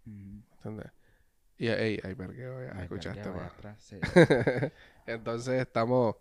¿entendés? 0.06 0.92
Y, 1.64 1.68
ey, 1.70 2.00
hay 2.04 2.14
vergueo, 2.14 2.62
ya 2.66 2.74
Ay, 2.74 2.84
escuchaste, 2.84 3.30
vergueo 3.30 3.34
ahí 3.34 3.42
ma. 3.42 3.48
atrás, 3.48 3.82
sí. 3.82 3.96
Entonces 5.08 5.62
estamos 5.62 6.16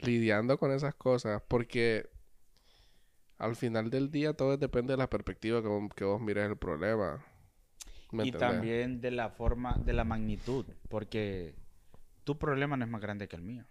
lidiando 0.00 0.58
con 0.58 0.72
esas 0.72 0.94
cosas 0.94 1.42
porque 1.46 2.08
al 3.38 3.56
final 3.56 3.90
del 3.90 4.10
día 4.12 4.34
todo 4.34 4.56
depende 4.56 4.92
de 4.92 4.98
la 4.98 5.10
perspectiva 5.10 5.60
que, 5.62 5.68
vos- 5.68 5.92
que 5.96 6.04
vos 6.04 6.20
mires 6.20 6.48
el 6.48 6.56
problema. 6.56 7.24
¿Me 8.12 8.24
y 8.24 8.32
entendés? 8.32 8.38
también 8.38 9.00
de 9.00 9.10
la 9.10 9.30
forma, 9.30 9.76
de 9.78 9.92
la 9.92 10.04
magnitud. 10.04 10.66
Porque 10.88 11.54
tu 12.24 12.38
problema 12.38 12.76
no 12.76 12.84
es 12.84 12.90
más 12.90 13.00
grande 13.00 13.28
que 13.28 13.36
el 13.36 13.42
mío. 13.42 13.64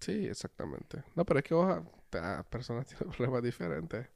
Sí, 0.00 0.26
exactamente. 0.26 1.02
No, 1.14 1.24
pero 1.24 1.38
es 1.40 1.44
que 1.44 1.54
vos, 1.54 1.82
las 2.12 2.44
personas 2.46 2.86
tienen 2.88 3.08
problemas 3.10 3.42
diferentes. 3.42 4.08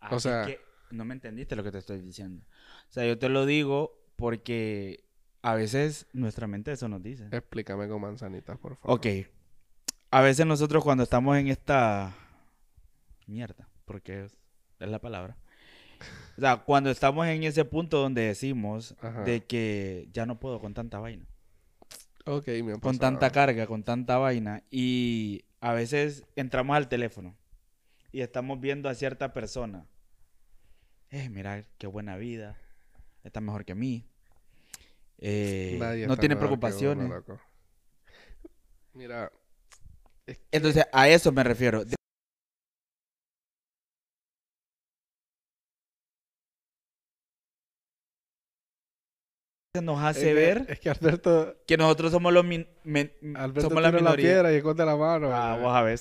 Ah, 0.00 0.20
es 0.22 0.22
sea- 0.22 0.42
que 0.42 0.60
no 0.90 1.04
me 1.04 1.14
entendiste 1.14 1.56
lo 1.56 1.62
que 1.62 1.70
te 1.72 1.78
estoy 1.78 2.00
diciendo. 2.00 2.44
O 2.88 2.92
sea, 2.92 3.06
yo 3.06 3.18
te 3.18 3.28
lo 3.28 3.46
digo 3.46 3.99
porque 4.20 5.02
a 5.42 5.54
veces 5.54 6.06
nuestra 6.12 6.46
mente 6.46 6.72
eso 6.72 6.88
nos 6.88 7.02
dice. 7.02 7.28
Explícame 7.32 7.88
con 7.88 8.00
manzanitas, 8.00 8.58
por 8.58 8.76
favor. 8.76 8.98
Ok. 8.98 9.06
A 10.10 10.20
veces 10.20 10.46
nosotros 10.46 10.84
cuando 10.84 11.02
estamos 11.04 11.36
en 11.38 11.48
esta 11.48 12.14
mierda, 13.26 13.68
porque 13.84 14.24
es, 14.24 14.38
es 14.78 14.88
la 14.88 15.00
palabra. 15.00 15.36
O 16.38 16.40
sea, 16.40 16.56
cuando 16.56 16.90
estamos 16.90 17.26
en 17.26 17.42
ese 17.42 17.66
punto 17.66 17.98
donde 17.98 18.22
decimos 18.22 18.96
Ajá. 19.02 19.24
de 19.24 19.44
que 19.44 20.08
ya 20.10 20.24
no 20.24 20.40
puedo 20.40 20.58
con 20.58 20.72
tanta 20.72 20.98
vaina, 20.98 21.26
Ok, 22.24 22.48
me 22.64 22.78
con 22.78 22.98
tanta 22.98 23.30
carga, 23.30 23.66
con 23.66 23.82
tanta 23.82 24.16
vaina, 24.18 24.62
y 24.70 25.44
a 25.60 25.72
veces 25.72 26.24
entramos 26.36 26.76
al 26.76 26.88
teléfono 26.88 27.36
y 28.12 28.20
estamos 28.20 28.60
viendo 28.60 28.88
a 28.88 28.94
cierta 28.94 29.32
persona. 29.32 29.86
Eh, 31.10 31.28
mira, 31.28 31.64
qué 31.78 31.86
buena 31.86 32.16
vida, 32.16 32.56
está 33.24 33.40
mejor 33.40 33.64
que 33.64 33.74
mí. 33.74 34.06
Eh, 35.22 35.76
Nadie 35.78 36.06
no 36.06 36.16
tiene 36.16 36.34
uno, 36.34 36.40
preocupaciones. 36.40 37.08
loco. 37.08 37.38
Mira, 38.94 39.30
Entonces, 40.50 40.84
a 40.92 41.08
eso 41.08 41.30
me 41.32 41.44
refiero. 41.44 41.84
nos 49.82 49.98
Es 50.00 50.04
hace 50.04 50.24
que- 50.26 50.34
ver 50.34 50.66
Es 50.68 50.80
que 50.80 50.90
Alberto, 50.90 51.56
que 51.66 51.76
nosotros 51.76 52.10
somos 52.10 52.32
los 52.32 52.44
min- 52.44 52.66
men- 52.82 53.12
Alberto 53.36 53.68
somos 53.68 53.80
la 53.82 53.90
tira 53.90 54.02
la 54.02 54.10
minoría. 54.10 54.24
piedra 54.26 54.52
y 54.52 54.56
esconde 54.56 54.84
la 54.84 54.96
mano. 54.96 55.30
Ah, 55.32 55.56
vos 55.60 55.74
a 55.74 55.82
ver. 55.82 56.00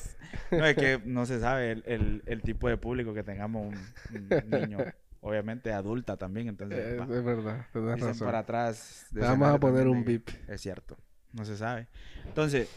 No, 0.52 0.66
es 0.66 0.76
que 0.76 1.00
no 1.06 1.26
se 1.28 1.40
sabe 1.40 1.72
el, 1.72 1.84
el- 1.86 2.24
el 2.26 2.42
tipo 2.42 2.68
de 2.68 2.78
público 2.78 3.14
que 3.14 3.24
tengamos 3.24 3.68
un, 3.68 4.30
un 4.44 4.50
niño, 4.50 4.80
obviamente 5.22 5.72
adulta 5.74 6.18
también, 6.18 6.48
entonces 6.48 6.78
Eh, 6.80 7.00
es 7.02 7.24
verdad, 7.24 7.66
tenés 7.74 7.96
dicen 7.96 8.08
razón. 8.10 8.28
por 8.28 8.36
atrás. 8.36 9.06
vamos 9.12 9.50
a 9.50 9.60
poner 9.60 9.88
un 9.88 10.04
bip. 10.06 10.30
Es 10.48 10.62
cierto, 10.62 10.98
no 11.34 11.46
se 11.46 11.58
sabe. 11.58 11.88
Entonces, 12.26 12.70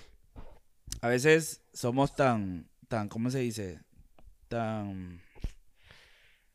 a 1.01 1.09
veces 1.09 1.63
somos 1.73 2.15
tan, 2.17 2.69
tan, 2.89 3.09
¿cómo 3.09 3.31
se 3.31 3.39
dice? 3.41 3.81
Tan 4.49 5.21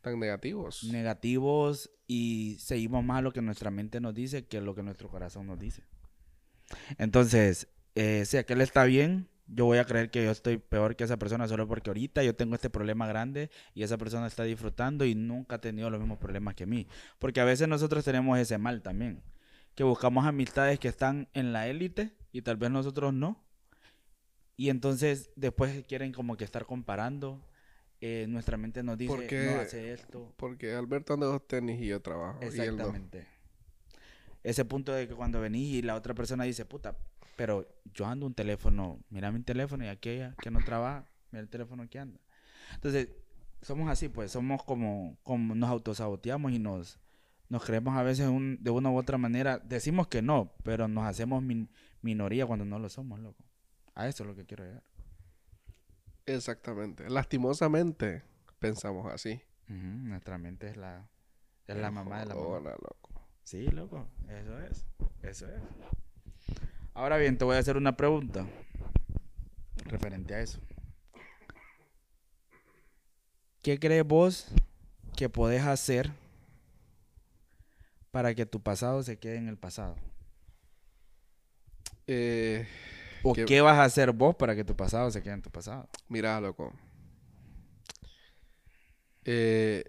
Tan 0.01 0.19
negativos. 0.19 0.83
negativos 0.85 1.89
y 2.07 2.57
seguimos 2.59 3.03
más 3.03 3.23
lo 3.23 3.33
que 3.33 3.41
nuestra 3.41 3.71
mente 3.71 3.99
nos 3.99 4.13
dice 4.13 4.45
que 4.45 4.61
lo 4.61 4.73
que 4.75 4.83
nuestro 4.83 5.09
corazón 5.09 5.47
nos 5.47 5.59
dice. 5.59 5.83
Entonces, 6.97 7.67
eh, 7.95 8.23
si 8.25 8.37
aquel 8.37 8.61
está 8.61 8.83
bien, 8.85 9.27
yo 9.47 9.65
voy 9.65 9.77
a 9.77 9.85
creer 9.85 10.11
que 10.11 10.23
yo 10.23 10.31
estoy 10.31 10.57
peor 10.57 10.95
que 10.95 11.03
esa 11.05 11.17
persona 11.17 11.47
solo 11.47 11.67
porque 11.67 11.89
ahorita 11.89 12.21
yo 12.23 12.35
tengo 12.35 12.55
este 12.55 12.69
problema 12.69 13.07
grande 13.07 13.49
y 13.73 13.83
esa 13.83 13.97
persona 13.97 14.27
está 14.27 14.43
disfrutando 14.43 15.05
y 15.05 15.15
nunca 15.15 15.55
ha 15.55 15.61
tenido 15.61 15.89
los 15.89 15.99
mismos 15.99 16.17
problemas 16.17 16.55
que 16.55 16.65
mí. 16.65 16.87
Porque 17.19 17.39
a 17.39 17.45
veces 17.45 17.67
nosotros 17.67 18.03
tenemos 18.03 18.37
ese 18.39 18.57
mal 18.57 18.81
también, 18.81 19.21
que 19.75 19.83
buscamos 19.83 20.25
amistades 20.25 20.79
que 20.79 20.87
están 20.89 21.29
en 21.33 21.53
la 21.53 21.67
élite 21.67 22.11
y 22.31 22.41
tal 22.41 22.57
vez 22.57 22.71
nosotros 22.71 23.13
no. 23.13 23.41
Y 24.57 24.69
entonces 24.69 25.29
después 25.35 25.85
quieren 25.85 26.11
como 26.11 26.35
que 26.37 26.43
estar 26.43 26.65
comparando. 26.65 27.41
eh, 27.99 28.27
nuestra 28.29 28.57
mente 28.57 28.83
nos 28.83 28.95
dice, 28.95 29.11
Porque- 29.11 29.51
no 29.55 29.59
hace 29.59 29.91
esto. 29.91 30.31
Porque 30.37 30.75
Alberto 30.75 31.13
anda 31.15 31.25
dos 31.25 31.47
tenis 31.47 31.81
y 31.81 31.87
yo 31.87 31.99
trabajo. 31.99 32.37
Y 32.43 32.45
él 32.45 32.55
no. 32.55 32.63
Exactamente. 32.63 33.25
Ese 34.43 34.65
punto 34.65 34.93
de 34.93 35.07
que 35.07 35.15
cuando 35.15 35.41
venís 35.41 35.73
y 35.73 35.81
la 35.81 35.95
otra 35.95 36.13
persona 36.13 36.43
dice, 36.43 36.63
puta, 36.63 36.95
pero 37.37 37.65
yo 37.93 38.05
ando 38.05 38.25
un 38.25 38.33
teléfono, 38.33 38.99
mira 39.09 39.31
mi 39.31 39.41
teléfono 39.41 39.85
y 39.85 39.87
aquella 39.87 40.35
que 40.41 40.51
no 40.51 40.59
trabaja, 40.59 41.05
mira 41.31 41.41
el 41.41 41.47
teléfono 41.49 41.87
que 41.89 41.99
anda. 41.99 42.19
Entonces, 42.73 43.07
somos 43.61 43.89
así, 43.89 44.09
pues, 44.09 44.31
somos 44.31 44.61
como, 44.63 45.17
como 45.23 45.55
nos 45.55 45.69
autosaboteamos 45.69 46.51
y 46.51 46.59
nos, 46.59 46.99
nos 47.49 47.63
creemos 47.63 47.95
a 47.95 48.03
veces 48.03 48.27
un- 48.27 48.57
de 48.61 48.71
una 48.71 48.89
u 48.91 48.97
otra 48.97 49.17
manera. 49.17 49.57
Decimos 49.59 50.07
que 50.09 50.21
no, 50.21 50.53
pero 50.63 50.87
nos 50.89 51.05
hacemos 51.05 51.41
min- 51.41 51.69
minoría 52.01 52.45
cuando 52.45 52.65
no 52.65 52.77
lo 52.79 52.89
somos, 52.89 53.19
loco. 53.19 53.43
A 53.95 54.07
eso 54.07 54.23
es 54.23 54.27
lo 54.29 54.35
que 54.35 54.45
quiero 54.45 54.65
llegar. 54.65 54.83
Exactamente. 56.25 57.09
Lastimosamente 57.09 58.23
pensamos 58.59 59.11
así. 59.11 59.41
Nuestra 59.67 60.37
mente 60.37 60.67
es 60.69 60.77
la, 60.77 61.07
es 61.67 61.75
la 61.77 61.91
mamá 61.91 62.19
de 62.19 62.25
la 62.27 62.35
mamá. 62.35 62.47
Jodona, 62.47 62.71
loco. 62.71 63.27
Sí, 63.43 63.67
loco, 63.67 64.07
eso 64.27 64.59
es, 64.61 64.85
eso 65.23 65.47
es. 65.49 65.61
Ahora 66.97 67.17
bien, 67.17 67.37
te 67.37 67.45
voy 67.45 67.55
a 67.55 67.59
hacer 67.59 67.77
una 67.77 67.95
pregunta 67.95 68.43
referente 69.85 70.33
a 70.33 70.39
eso. 70.41 70.59
¿Qué 73.61 73.79
crees 73.79 74.03
vos 74.03 74.47
que 75.15 75.29
podés 75.29 75.63
hacer 75.63 76.11
para 78.09 78.33
que 78.33 78.47
tu 78.47 78.61
pasado 78.63 79.03
se 79.03 79.19
quede 79.19 79.35
en 79.37 79.47
el 79.47 79.57
pasado? 79.57 79.95
Eh, 82.07 82.67
¿O 83.23 83.33
¿Qué- 83.35 83.45
qué 83.45 83.61
vas 83.61 83.77
a 83.77 83.83
hacer 83.83 84.11
vos 84.11 84.35
para 84.35 84.55
que 84.55 84.63
tu 84.63 84.75
pasado 84.75 85.11
se 85.11 85.21
quede 85.21 85.33
en 85.35 85.41
tu 85.43 85.51
pasado? 85.51 85.87
mira, 86.09 86.41
loco. 86.41 86.73
Eh, 89.23 89.83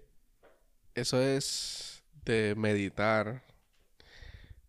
eso 0.93 1.19
es 1.19 2.03
de 2.23 2.53
meditar. 2.55 3.41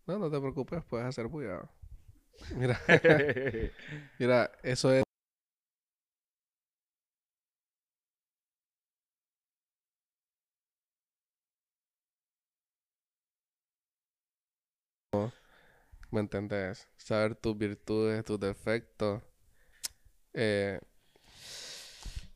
No, 0.07 0.18
no 0.18 0.31
te 0.31 0.40
preocupes, 0.40 0.83
puedes 0.85 1.07
hacer 1.07 1.26
bulla. 1.26 1.68
Mira, 2.57 2.79
mira, 4.18 4.50
eso 4.62 4.92
es. 4.92 5.03
¿Me 16.12 16.20
entendés? 16.20 16.87
Saber 16.96 17.35
tus 17.35 17.57
virtudes, 17.59 18.24
tus 18.24 18.38
defectos. 18.38 19.22
Eh, 20.35 20.81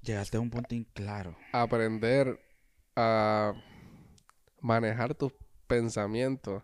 Llegaste 0.03 0.37
a 0.37 0.41
un 0.41 0.51
punto 0.51 0.75
claro. 0.93 1.37
aprender 1.53 2.39
a 2.97 3.55
manejar 4.61 5.15
tus 5.15 5.33
pensamientos, 5.67 6.63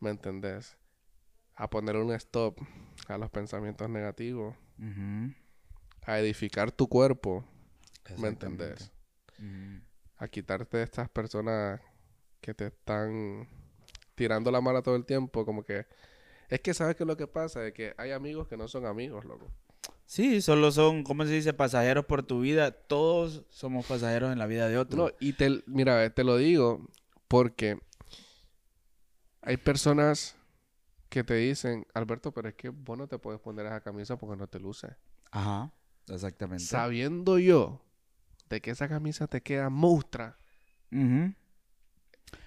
¿me 0.00 0.10
entendés? 0.10 0.76
A 1.60 1.68
poner 1.68 1.96
un 1.96 2.12
stop 2.12 2.56
a 3.08 3.18
los 3.18 3.30
pensamientos 3.30 3.90
negativos, 3.90 4.54
a 6.06 6.20
edificar 6.20 6.70
tu 6.70 6.88
cuerpo, 6.88 7.44
¿me 8.16 8.28
entendés? 8.28 8.92
A 10.16 10.28
quitarte 10.28 10.76
de 10.76 10.84
estas 10.84 11.08
personas 11.08 11.80
que 12.40 12.54
te 12.54 12.66
están 12.66 13.48
tirando 14.14 14.52
la 14.52 14.60
mala 14.60 14.82
todo 14.82 14.94
el 14.94 15.04
tiempo, 15.04 15.44
como 15.44 15.64
que... 15.64 15.86
Es 16.48 16.60
que 16.60 16.72
sabes 16.72 16.96
que 16.96 17.04
lo 17.04 17.16
que 17.16 17.26
pasa 17.26 17.66
es 17.66 17.74
que 17.74 17.92
hay 17.98 18.12
amigos 18.12 18.46
que 18.48 18.56
no 18.56 18.68
son 18.68 18.86
amigos, 18.86 19.24
loco. 19.24 19.52
Sí, 20.06 20.40
solo 20.40 20.70
son, 20.70 21.04
¿cómo 21.04 21.24
se 21.26 21.32
dice? 21.32 21.52
Pasajeros 21.52 22.06
por 22.06 22.22
tu 22.22 22.40
vida. 22.40 22.70
Todos 22.70 23.44
somos 23.50 23.84
pasajeros 23.84 24.32
en 24.32 24.38
la 24.38 24.46
vida 24.46 24.68
de 24.68 24.78
otro. 24.78 24.96
No, 24.96 25.10
y 25.20 25.34
te, 25.34 25.62
mira, 25.66 26.08
te 26.08 26.24
lo 26.24 26.38
digo 26.38 26.88
porque 27.28 27.78
hay 29.42 29.58
personas 29.58 30.37
que 31.08 31.24
te 31.24 31.34
dicen, 31.34 31.86
Alberto, 31.94 32.32
pero 32.32 32.48
es 32.48 32.54
que 32.54 32.68
vos 32.68 32.98
no 32.98 33.06
te 33.08 33.18
puedes 33.18 33.40
poner 33.40 33.66
esa 33.66 33.80
camisa 33.80 34.16
porque 34.16 34.36
no 34.36 34.46
te 34.46 34.60
luce. 34.60 34.96
Ajá, 35.30 35.72
exactamente. 36.08 36.64
Sabiendo 36.64 37.38
yo 37.38 37.80
de 38.48 38.60
que 38.60 38.70
esa 38.70 38.88
camisa 38.88 39.26
te 39.26 39.42
queda. 39.42 39.70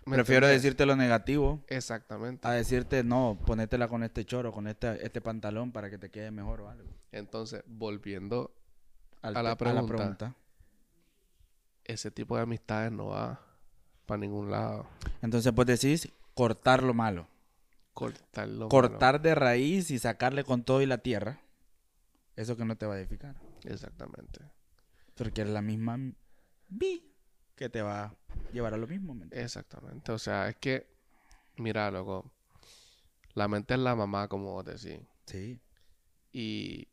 ¿me 0.06 0.16
Prefiero 0.16 0.46
entendés? 0.48 0.64
decirte 0.64 0.86
lo 0.86 0.96
negativo 0.96 1.64
Exactamente. 1.68 2.48
a 2.48 2.52
decirte, 2.52 3.04
no, 3.04 3.40
ponétela 3.46 3.88
con 3.88 4.04
este 4.04 4.26
choro, 4.26 4.52
con 4.52 4.68
este, 4.68 5.04
este 5.06 5.22
pantalón 5.22 5.72
para 5.72 5.90
que 5.90 5.98
te 5.98 6.10
quede 6.10 6.32
mejor 6.32 6.62
o 6.62 6.70
algo. 6.70 6.90
Entonces, 7.12 7.64
volviendo, 7.68 8.52
Al 9.22 9.38
A 9.38 9.44
la 9.44 9.56
te- 9.56 9.66
pregunta. 9.88 10.36
ese 11.84 12.10
tipo 12.12 12.36
de 12.36 12.44
amistades 12.44 12.92
no 12.92 13.08
va 13.08 13.40
para 14.06 14.20
ningún 14.20 14.50
lado. 14.52 14.88
Entonces, 15.22 15.52
pues 15.54 15.68
decís, 15.68 16.12
cortar 16.34 16.82
lo 16.84 16.94
malo. 16.94 17.28
Cortarlo. 17.94 18.70
cortar 18.70 19.22
de 19.22 19.36
raíz 19.36 19.92
y 19.92 20.00
sacarle 20.00 20.44
con 20.44 20.64
todo 20.64 20.82
y 20.82 20.86
la 20.86 21.00
tierra. 21.00 21.42
Eso 22.36 22.56
que 22.58 22.66
no 22.66 22.78
te 22.78 22.86
va 22.86 22.96
a 22.96 23.00
edificar. 23.00 23.36
Exactamente. 23.66 24.40
Porque 25.16 25.42
es 25.42 25.50
la 25.50 25.62
misma 25.62 25.98
vi 26.70 27.14
que 27.56 27.70
te 27.70 27.82
va 27.82 28.04
a 28.06 28.16
llevar 28.54 28.74
a 28.74 28.78
lo 28.78 28.88
mismo. 28.88 29.16
Exactamente. 29.32 30.12
O 30.12 30.18
sea, 30.18 30.48
es 30.50 30.56
que, 30.56 30.88
mira, 31.58 31.92
loco, 31.92 32.32
la 33.34 33.48
mente 33.48 33.74
es 33.74 33.80
la 33.80 33.96
mamá, 33.96 34.28
como 34.30 34.54
vos 34.54 34.66
decís. 34.66 35.00
Sí. 35.26 35.60
Y 36.32 36.88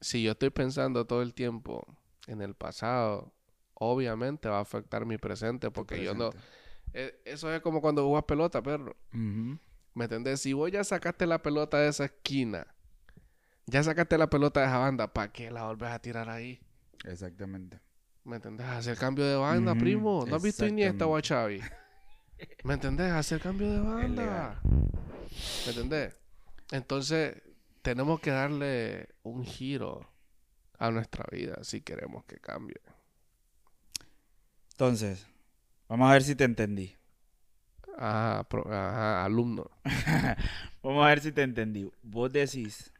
si 0.00 0.22
yo 0.22 0.32
estoy 0.32 0.50
pensando 0.50 1.06
todo 1.06 1.22
el 1.22 1.34
tiempo 1.34 1.84
en 2.28 2.40
el 2.40 2.54
pasado, 2.54 3.34
obviamente 3.74 4.48
va 4.48 4.58
a 4.58 4.62
afectar 4.62 5.04
mi 5.04 5.18
presente, 5.18 5.70
porque 5.70 6.02
yo 6.02 6.14
no... 6.14 6.30
eh, 6.94 7.20
Eso 7.24 7.52
es 7.52 7.60
como 7.60 7.80
cuando 7.80 8.04
jugas 8.04 8.24
pelota, 8.24 8.62
perro. 8.62 8.96
¿Me 9.94 10.04
entendés? 10.04 10.40
Si 10.40 10.52
vos 10.52 10.70
ya 10.70 10.84
sacaste 10.84 11.26
la 11.26 11.42
pelota 11.42 11.78
de 11.78 11.88
esa 11.88 12.04
esquina, 12.04 12.66
ya 13.66 13.82
sacaste 13.82 14.18
la 14.18 14.30
pelota 14.30 14.60
de 14.60 14.66
esa 14.66 14.78
banda, 14.78 15.12
¿para 15.12 15.32
qué 15.32 15.50
la 15.50 15.64
volvés 15.64 15.90
a 15.90 15.98
tirar 15.98 16.28
ahí? 16.28 16.60
Exactamente. 17.04 17.80
¿Me 18.24 18.36
entendés? 18.36 18.66
Hacer 18.66 18.96
cambio 18.96 19.24
de 19.24 19.36
banda, 19.36 19.74
primo. 19.74 20.24
¿No 20.26 20.36
has 20.36 20.42
visto 20.42 20.66
Iniesta 20.66 21.06
o 21.06 21.16
a. 21.16 21.22
Xavi? 21.22 21.60
¿Me 22.64 22.74
entendés? 22.74 23.10
Hacer 23.12 23.40
cambio 23.40 23.70
de 23.70 23.80
banda. 23.80 24.60
¿Me 24.62 25.70
entendés? 25.70 26.14
Entonces, 26.70 27.42
tenemos 27.82 28.20
que 28.20 28.30
darle 28.30 29.08
un 29.22 29.44
giro 29.44 30.08
a 30.78 30.90
nuestra 30.90 31.24
vida 31.30 31.62
si 31.62 31.80
queremos 31.80 32.24
que 32.24 32.38
cambie. 32.38 32.80
Entonces, 34.72 35.26
vamos 35.88 36.08
a 36.08 36.12
ver 36.12 36.22
si 36.22 36.34
te 36.34 36.44
entendí. 36.44 36.96
Ajá, 37.98 38.44
pro- 38.48 38.66
ajá, 38.72 39.24
alumno. 39.24 39.70
Vamos 40.82 41.04
a 41.04 41.08
ver 41.08 41.20
si 41.20 41.32
te 41.32 41.42
entendí. 41.42 41.90
Vos 42.02 42.32
decís 42.32 42.92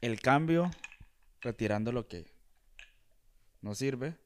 el 0.00 0.20
cambio 0.20 0.70
retirando 1.40 1.92
lo 1.92 2.06
que 2.08 2.26
no 3.62 3.74
sirve, 3.74 4.16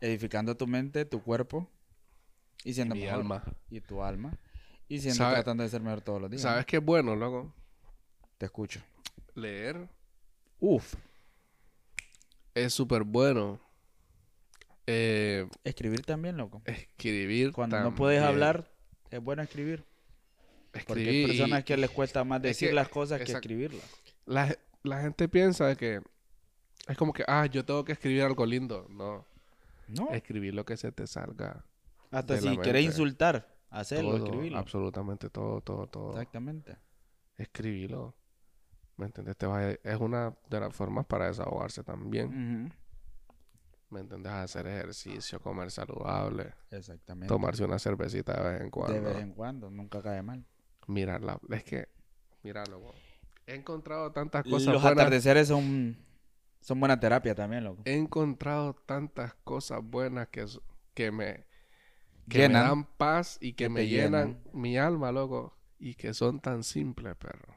edificando 0.00 0.56
tu 0.56 0.66
mente, 0.66 1.04
tu 1.04 1.22
cuerpo 1.22 1.68
y 2.64 2.74
siendo 2.74 2.94
Mi 2.94 3.02
mejor. 3.02 3.18
alma. 3.20 3.44
y 3.70 3.80
tu 3.80 4.02
alma 4.02 4.32
y 4.88 5.00
siendo 5.00 5.18
¿Sabe- 5.24 5.34
tratando 5.36 5.62
de 5.62 5.68
ser 5.68 5.80
mejor 5.80 6.00
todos 6.00 6.20
los 6.20 6.30
días. 6.30 6.42
¿Sabes 6.42 6.66
qué 6.66 6.76
es 6.78 6.84
bueno, 6.84 7.16
loco? 7.16 7.52
Te 8.38 8.46
escucho. 8.46 8.80
Leer 9.34 9.88
Uf, 10.60 10.94
es 12.54 12.72
súper 12.72 13.02
bueno. 13.02 13.60
Eh, 14.86 15.48
escribir 15.64 16.02
también, 16.02 16.36
loco. 16.36 16.62
escribir 16.64 17.52
Cuando 17.52 17.80
no 17.80 17.94
puedes 17.94 18.22
hablar, 18.22 18.70
es 19.10 19.20
bueno 19.22 19.42
escribir. 19.42 19.84
Porque 20.86 21.08
hay 21.08 21.26
personas 21.26 21.60
y- 21.60 21.62
que 21.64 21.76
les 21.76 21.90
cuesta 21.90 22.24
más 22.24 22.38
es 22.38 22.42
decir 22.42 22.68
que- 22.70 22.74
las 22.74 22.88
cosas 22.88 23.20
que 23.22 23.30
escribirlas. 23.32 23.82
la, 24.26 24.56
la 24.82 25.00
gente 25.02 25.28
piensa 25.28 25.74
que 25.76 26.00
es 26.88 26.96
como 26.96 27.12
que, 27.12 27.24
ah, 27.28 27.46
yo 27.46 27.64
tengo 27.64 27.84
que 27.84 27.92
escribir 27.92 28.22
algo 28.22 28.44
lindo. 28.44 28.86
No, 28.90 29.24
No. 29.88 30.10
escribir 30.10 30.54
lo 30.54 30.64
que 30.64 30.76
se 30.76 30.90
te 30.92 31.06
salga. 31.06 31.64
Hasta 32.10 32.38
si 32.38 32.56
querés 32.58 32.84
insultar, 32.84 33.48
hacerlo, 33.70 34.16
todo, 34.16 34.24
escribirlo. 34.26 34.58
absolutamente 34.58 35.30
todo, 35.30 35.60
todo, 35.60 35.86
todo. 35.86 36.10
Exactamente. 36.10 36.76
Escribirlo. 37.36 38.14
¿Me 38.96 39.06
entiendes? 39.06 39.36
Te 39.36 39.46
vas- 39.46 39.78
es 39.82 39.96
una 40.00 40.34
de 40.50 40.60
las 40.60 40.74
formas 40.74 41.04
para 41.06 41.26
desahogarse 41.26 41.82
también. 41.82 42.72
¿Me 43.94 44.00
entiendes? 44.00 44.32
Hacer 44.32 44.66
ejercicio, 44.66 45.40
comer 45.40 45.70
saludable, 45.70 46.52
Exactamente. 46.72 47.28
tomarse 47.28 47.64
una 47.64 47.78
cervecita 47.78 48.32
de 48.42 48.50
vez 48.52 48.60
en 48.62 48.70
cuando. 48.70 48.92
De 48.92 49.00
vez 49.00 49.16
en 49.18 49.32
cuando, 49.32 49.70
nunca 49.70 50.02
cae 50.02 50.20
mal. 50.20 50.44
Mirarla. 50.88 51.38
Es 51.50 51.62
que, 51.62 51.88
míralo, 52.42 52.80
loco. 52.80 52.94
He 53.46 53.54
encontrado 53.54 54.10
tantas 54.10 54.42
cosas 54.42 54.72
Los 54.72 54.82
buenas. 54.82 54.98
atardeceres 55.00 55.46
son, 55.48 55.96
son 56.60 56.80
buena 56.80 56.98
terapia 56.98 57.34
también, 57.36 57.62
loco. 57.64 57.82
He 57.84 57.94
encontrado 57.94 58.74
tantas 58.74 59.34
cosas 59.44 59.80
buenas 59.82 60.28
que, 60.28 60.44
que 60.94 61.12
me, 61.12 61.44
que 62.28 62.38
Llenan. 62.38 62.62
me 62.62 62.68
dan 62.68 62.84
paz 62.96 63.38
y 63.40 63.52
que, 63.52 63.64
Que 63.66 63.68
me 63.68 63.86
llenan, 63.86 64.28
llenan. 64.42 64.42
mi 64.52 64.76
alma, 64.76 65.12
loco. 65.12 65.56
Y 65.78 65.94
que 65.94 66.14
son 66.14 66.40
tan 66.40 66.64
simples, 66.64 67.14
perro. 67.16 67.54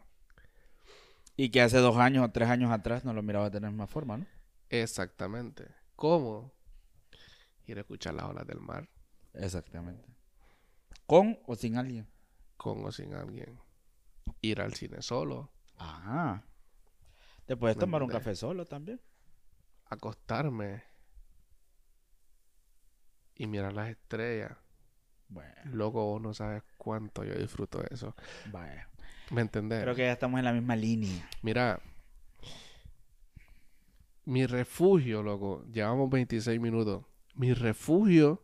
Y 1.36 1.50
que 1.50 1.62
hace 1.62 1.78
dos 1.78 1.98
años 1.98 2.26
o 2.26 2.32
tres 2.32 2.50
años 2.50 2.72
atrás 2.72 3.06
no 3.06 3.14
lo 3.14 3.24
mirabas 3.24 3.52
de 3.52 3.60
la 3.60 3.70
misma 3.70 3.88
forma, 3.88 4.18
¿no? 4.18 4.26
Exactamente. 4.70 5.66
¿Cómo? 5.98 6.54
Ir 7.66 7.78
a 7.78 7.82
escuchar 7.82 8.14
las 8.14 8.26
olas 8.26 8.48
del 8.48 8.62
mar 8.62 8.88
Exactamente. 9.34 10.08
Con 11.06 11.38
o 11.46 11.56
sin 11.56 11.76
alguien. 11.78 12.08
con 12.56 12.86
o 12.86 12.92
sin 12.92 13.14
alguien. 13.14 13.60
Ir 14.42 14.62
al 14.62 14.74
cine 14.74 15.02
solo. 15.02 15.52
Ajá. 15.78 16.44
Te 17.46 17.56
puedes 17.58 17.76
¿Me 17.78 17.82
tomar 17.82 18.02
un 18.04 18.10
café 18.10 18.36
solo 18.36 18.66
también. 18.66 19.02
Acostarme. 19.86 20.84
Y 23.36 23.48
mirar 23.48 23.74
las 23.74 23.90
estrellas. 23.90 24.58
Bueno, 25.30 25.54
Loco, 25.66 26.04
vos 26.06 26.22
no 26.22 26.34
sabes 26.34 26.64
cuánto 26.78 27.24
yo 27.24 27.34
disfruto 27.36 27.80
de 27.80 27.88
eso. 27.92 28.16
vaya. 28.46 28.90
¿Me 29.30 29.42
entendés? 29.42 29.82
Creo 29.84 29.94
que 29.96 30.04
ya 30.04 30.14
estamos 30.14 30.40
en 30.40 30.46
la 30.46 30.54
misma 30.54 30.76
línea. 30.76 31.30
Mira, 31.42 31.80
mi 34.28 34.46
refugio, 34.46 35.24
loco, 35.24 35.64
llevamos 35.72 36.10
26 36.10 36.60
minutos. 36.60 37.04
Mi 37.36 37.54
refugio 37.54 38.44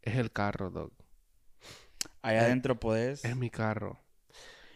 es 0.00 0.16
el 0.16 0.32
carro, 0.32 0.70
dog. 0.70 0.90
Allá 2.22 2.42
Eh, 2.42 2.44
adentro 2.46 2.80
podés. 2.80 3.24
Es 3.24 3.36
mi 3.36 3.50
carro. 3.50 3.98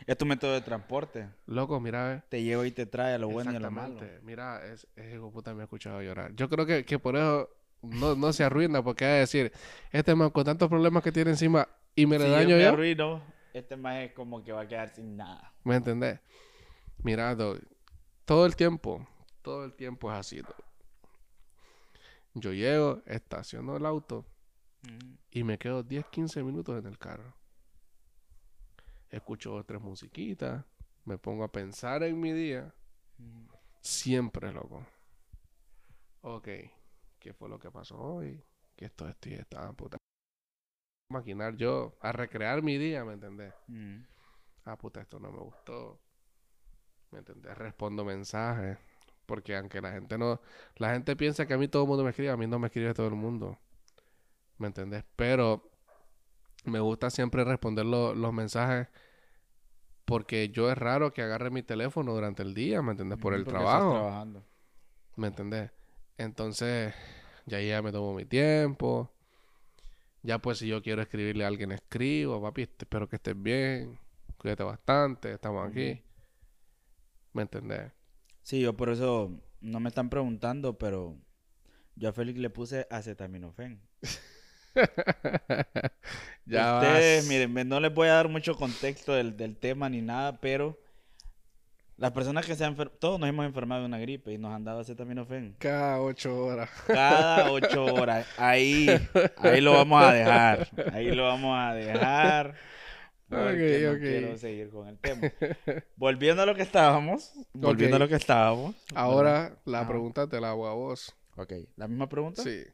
Es 0.07 0.19
tu 0.19 0.27
método 0.27 0.53
de 0.53 0.61
transporte. 0.61 1.29
Loco, 1.47 1.81
mira, 1.81 2.07
ve. 2.09 2.23
Te 2.29 2.43
lleva 2.43 2.67
y 2.67 2.71
te 2.71 2.85
trae 2.85 3.15
a 3.15 3.19
lo 3.19 3.29
bueno 3.29 3.53
y 3.53 3.57
a 3.57 3.61
lo 3.61 3.71
malo. 3.71 3.99
Mira, 4.23 4.65
es, 4.67 4.87
ese 4.95 5.15
hijo 5.15 5.31
puta 5.31 5.55
me 5.55 5.63
ha 5.63 5.65
escuchado 5.65 6.03
llorar. 6.03 6.35
Yo 6.35 6.49
creo 6.51 6.67
que, 6.67 6.85
que 6.85 6.99
por 6.99 7.17
eso 7.17 7.49
no, 7.83 8.15
no 8.15 8.33
se 8.33 8.45
arruina, 8.45 8.83
porque 8.83 9.05
a 9.07 9.09
decir, 9.15 9.53
este 9.91 10.15
man 10.15 10.31
con 10.31 10.45
tantos 10.45 10.69
problemas 10.69 11.03
que 11.03 11.13
tiene 11.13 11.31
encima 11.31 11.67
y 11.95 12.05
me 12.07 12.19
le 12.19 12.27
Si 12.27 12.31
daño 12.31 12.49
yo 12.51 12.57
me 12.57 12.63
yo. 12.63 12.69
arruino, 12.71 13.23
este 13.55 13.77
más 13.77 13.97
es 14.03 14.13
como 14.13 14.43
que 14.45 14.53
va 14.53 14.63
a 14.63 14.69
quedar 14.69 14.91
sin 14.91 15.17
nada. 15.17 15.53
¿Me 15.65 15.77
entendés? 15.77 16.19
Mira, 17.03 17.35
dog, 17.35 17.61
todo 18.25 18.45
el 18.47 18.55
tiempo, 18.57 19.07
todo 19.43 19.65
el 19.65 19.75
tiempo 19.75 20.11
es 20.13 20.19
así, 20.19 20.39
dog. 20.39 20.55
Yo 22.35 22.53
llego, 22.53 23.03
estaciono 23.07 23.77
el 23.77 23.87
auto 23.87 24.25
y 25.31 25.45
me 25.45 25.59
quedo 25.59 25.83
10, 25.83 26.07
15 26.07 26.43
minutos 26.43 26.79
en 26.79 26.87
el 26.87 26.99
carro. 26.99 27.35
Escucho 29.09 29.51
dos, 29.51 29.67
tres 29.67 29.81
musiquitas, 29.81 30.65
me 31.05 31.19
pongo 31.19 31.45
a 31.45 31.51
pensar 31.51 32.03
en 32.05 32.21
mi 32.21 32.33
día. 32.33 32.73
Siempre, 33.81 34.53
loco. 34.53 34.87
Ok, 36.23 36.49
¿qué 37.19 37.33
fue 37.33 37.49
lo 37.49 37.59
que 37.59 37.71
pasó 37.71 37.99
hoy? 37.99 38.43
Que 38.77 38.87
esto, 38.87 39.09
esto 39.09 39.29
y 39.29 39.35
esta 39.35 39.73
puta. 39.73 39.97
Maquinar 41.11 41.57
yo, 41.57 41.97
a 42.01 42.13
recrear 42.13 42.63
mi 42.63 42.79
día, 42.79 43.05
¿me 43.05 43.15
entendés? 43.15 43.53
Mm. 43.67 44.03
ah, 44.65 44.77
puta, 44.77 45.01
esto 45.01 45.19
no 45.19 45.33
me 45.33 45.41
gustó. 45.41 46.01
¿Me 47.11 47.19
entendés? 47.19 47.59
Respondo 47.59 48.05
mensajes. 48.05 48.79
Porque 49.31 49.55
aunque 49.55 49.81
la 49.81 49.93
gente 49.93 50.19
no... 50.19 50.41
La 50.75 50.91
gente 50.93 51.15
piensa 51.15 51.47
que 51.47 51.55
a 51.55 51.57
mí 51.57 51.69
todo 51.69 51.85
el 51.85 51.89
mundo 51.89 52.03
me 52.03 52.11
escribe, 52.11 52.31
a 52.31 52.37
mí 52.37 52.49
no 52.49 52.59
me 52.59 52.67
escribe 52.67 52.93
todo 52.95 53.07
el 53.07 53.15
mundo. 53.15 53.57
¿Me 54.59 54.67
entendés? 54.67 55.05
Pero 55.15 55.71
me 56.65 56.81
gusta 56.81 57.11
siempre 57.11 57.45
responder 57.45 57.87
lo- 57.87 58.13
los 58.13 58.33
mensajes 58.33 58.89
porque 60.05 60.49
yo 60.49 60.69
es 60.69 60.77
raro 60.77 61.13
que 61.13 61.23
agarre 61.23 61.51
mi 61.51 61.63
teléfono 61.63 62.13
durante 62.13 62.43
el 62.43 62.55
día, 62.55 62.83
¿me 62.83 62.91
entendés? 62.91 63.21
Por 63.21 63.35
el 63.35 63.45
Porque 63.45 63.59
estás 63.59 63.71
trabajo. 63.71 63.93
trabajando. 63.93 64.45
¿Me 65.15 65.29
entendés? 65.29 65.71
Entonces, 66.19 66.93
ya 67.47 67.61
ya 67.61 67.81
me 67.83 67.93
tomo 67.93 68.13
mi 68.15 68.25
tiempo. 68.25 69.13
Ya 70.25 70.41
pues 70.41 70.59
si 70.59 70.67
yo 70.67 70.83
quiero 70.83 71.03
escribirle 71.03 71.45
a 71.45 71.47
alguien, 71.47 71.71
escribo. 71.71 72.43
Papi, 72.43 72.63
este- 72.63 72.85
espero 72.85 73.09
que 73.09 73.15
estés 73.17 73.41
bien. 73.41 73.97
Cuídate 74.39 74.65
bastante. 74.65 75.33
Estamos 75.35 75.69
aquí. 75.71 76.03
¿Me 77.33 77.43
entendés? 77.43 77.93
Sí, 78.43 78.61
yo 78.61 78.77
por 78.77 78.91
eso 78.91 79.31
no 79.61 79.81
me 79.81 79.89
están 79.89 80.09
preguntando, 80.11 80.79
pero 80.79 81.17
yo 81.97 82.09
a 82.09 82.13
Félix 82.13 82.39
le 82.39 82.51
puse 82.51 82.87
acetaminofén. 82.91 83.81
ya 86.47 86.75
Ustedes, 86.77 87.23
vas. 87.25 87.29
miren, 87.29 87.69
no 87.69 87.81
les 87.81 87.93
voy 87.93 88.09
a 88.09 88.15
dar 88.15 88.29
mucho 88.29 88.55
contexto 88.57 89.13
del, 89.15 89.37
del 89.37 89.57
tema 89.57 89.89
ni 89.89 90.01
nada, 90.01 90.41
pero 90.41 90.79
las 91.97 92.13
personas 92.13 92.47
que 92.47 92.55
se 92.55 92.65
han 92.65 92.77
enfer- 92.77 92.91
todos 92.99 93.21
nos 93.21 93.29
hemos 93.29 93.45
enfermado 93.45 93.83
de 93.83 93.87
una 93.87 93.99
gripe 93.99 94.33
y 94.33 94.39
nos 94.39 94.53
han 94.55 94.65
dado 94.65 94.81
acetaminofén. 94.81 95.55
Cada 95.59 96.01
ocho 96.01 96.35
horas. 96.47 96.71
Cada 96.87 97.53
ocho 97.53 97.85
horas. 97.85 98.27
Ahí, 98.39 98.89
ahí 99.37 99.61
lo 99.61 99.73
vamos 99.73 100.03
a 100.03 100.13
dejar. 100.13 100.69
Ahí 100.95 101.11
lo 101.11 101.25
vamos 101.25 101.59
a 101.59 101.75
dejar. 101.75 102.55
Porque 103.31 103.77
Ok, 103.79 103.85
no 103.85 103.93
ok. 103.93 103.99
quiero 104.01 104.37
seguir 104.39 104.71
con 104.71 104.89
el 104.89 104.99
tema. 104.99 105.23
Volviendo 105.97 106.43
a 106.43 106.47
lo 106.47 106.55
que 106.55 106.63
estábamos. 106.63 107.33
Volviendo 107.53 107.97
a 107.97 108.01
lo 108.01 108.09
que 108.09 108.17
estábamos. 108.17 108.75
Ahora 108.95 109.61
la 109.65 109.81
Ajá. 109.81 109.89
pregunta 109.89 110.29
te 110.29 110.41
la 110.41 110.51
hago 110.51 110.67
a 110.67 110.75
vos. 110.75 111.15
Ok, 111.37 111.53
la 111.77 111.87
misma 111.89 112.09
pregunta. 112.09 112.43
Sí. 112.43 112.65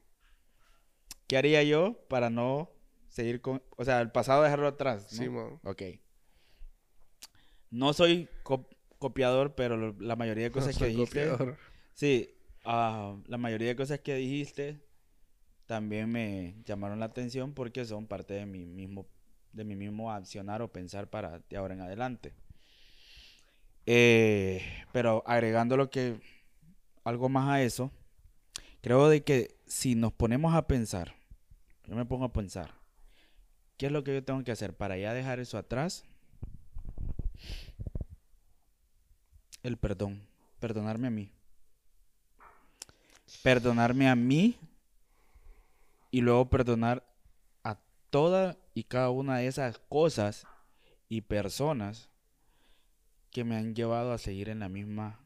¿Qué 1.28 1.36
haría 1.36 1.62
yo 1.62 1.98
para 2.08 2.30
no 2.30 2.70
seguir 3.08 3.40
con... 3.40 3.62
O 3.76 3.84
sea, 3.84 4.00
el 4.00 4.10
pasado 4.10 4.42
dejarlo 4.42 4.66
atrás, 4.66 5.12
¿no? 5.12 5.18
Simón. 5.18 5.60
Ok. 5.62 5.82
No 7.70 7.92
soy 7.92 8.28
co- 8.42 8.68
copiador, 8.98 9.54
pero 9.54 9.76
lo- 9.76 9.96
la 10.00 10.16
mayoría 10.16 10.44
de 10.44 10.50
cosas 10.52 10.74
que 10.74 10.84
Soy 10.84 10.94
dijiste... 10.94 11.28
copiador. 11.28 11.56
Sí, 11.92 12.30
ah, 12.64 13.16
la 13.26 13.38
mayoría 13.38 13.68
de 13.68 13.76
cosas 13.76 14.00
que 14.00 14.14
dijiste 14.14 14.80
también 15.66 16.10
me 16.10 16.62
llamaron 16.64 17.00
la 17.00 17.06
atención 17.06 17.52
porque 17.54 17.84
son 17.84 18.06
parte 18.06 18.34
de 18.34 18.46
mi 18.46 18.66
mismo, 18.66 19.08
de 19.56 19.64
mi 19.64 19.74
mismo 19.74 20.12
accionar 20.12 20.62
o 20.62 20.72
pensar 20.72 21.08
para 21.08 21.40
de 21.40 21.56
ahora 21.56 21.74
en 21.74 21.80
adelante. 21.80 22.32
Eh, 23.86 24.62
pero 24.92 25.22
agregando 25.26 25.76
lo 25.76 25.90
que 25.90 26.20
algo 27.04 27.28
más 27.28 27.48
a 27.48 27.62
eso, 27.62 27.90
creo 28.82 29.08
de 29.08 29.24
que 29.24 29.56
si 29.66 29.94
nos 29.94 30.12
ponemos 30.12 30.54
a 30.54 30.66
pensar, 30.66 31.14
yo 31.84 31.94
me 31.94 32.04
pongo 32.04 32.24
a 32.26 32.32
pensar, 32.32 32.74
¿qué 33.76 33.86
es 33.86 33.92
lo 33.92 34.04
que 34.04 34.14
yo 34.14 34.24
tengo 34.24 34.42
que 34.44 34.52
hacer 34.52 34.74
para 34.76 34.98
ya 34.98 35.14
dejar 35.14 35.40
eso 35.40 35.58
atrás? 35.58 36.04
El 39.62 39.76
perdón, 39.76 40.22
perdonarme 40.60 41.08
a 41.08 41.10
mí 41.10 41.32
perdonarme 43.42 44.08
a 44.08 44.16
mí 44.16 44.56
y 46.10 46.20
luego 46.20 46.48
perdonar 46.48 47.06
a 47.64 47.78
toda 48.10 48.56
y 48.76 48.84
cada 48.84 49.08
una 49.08 49.38
de 49.38 49.46
esas 49.46 49.78
cosas 49.88 50.46
y 51.08 51.22
personas 51.22 52.10
que 53.30 53.42
me 53.42 53.56
han 53.56 53.74
llevado 53.74 54.12
a 54.12 54.18
seguir 54.18 54.50
en 54.50 54.58
la 54.60 54.68
misma 54.68 55.18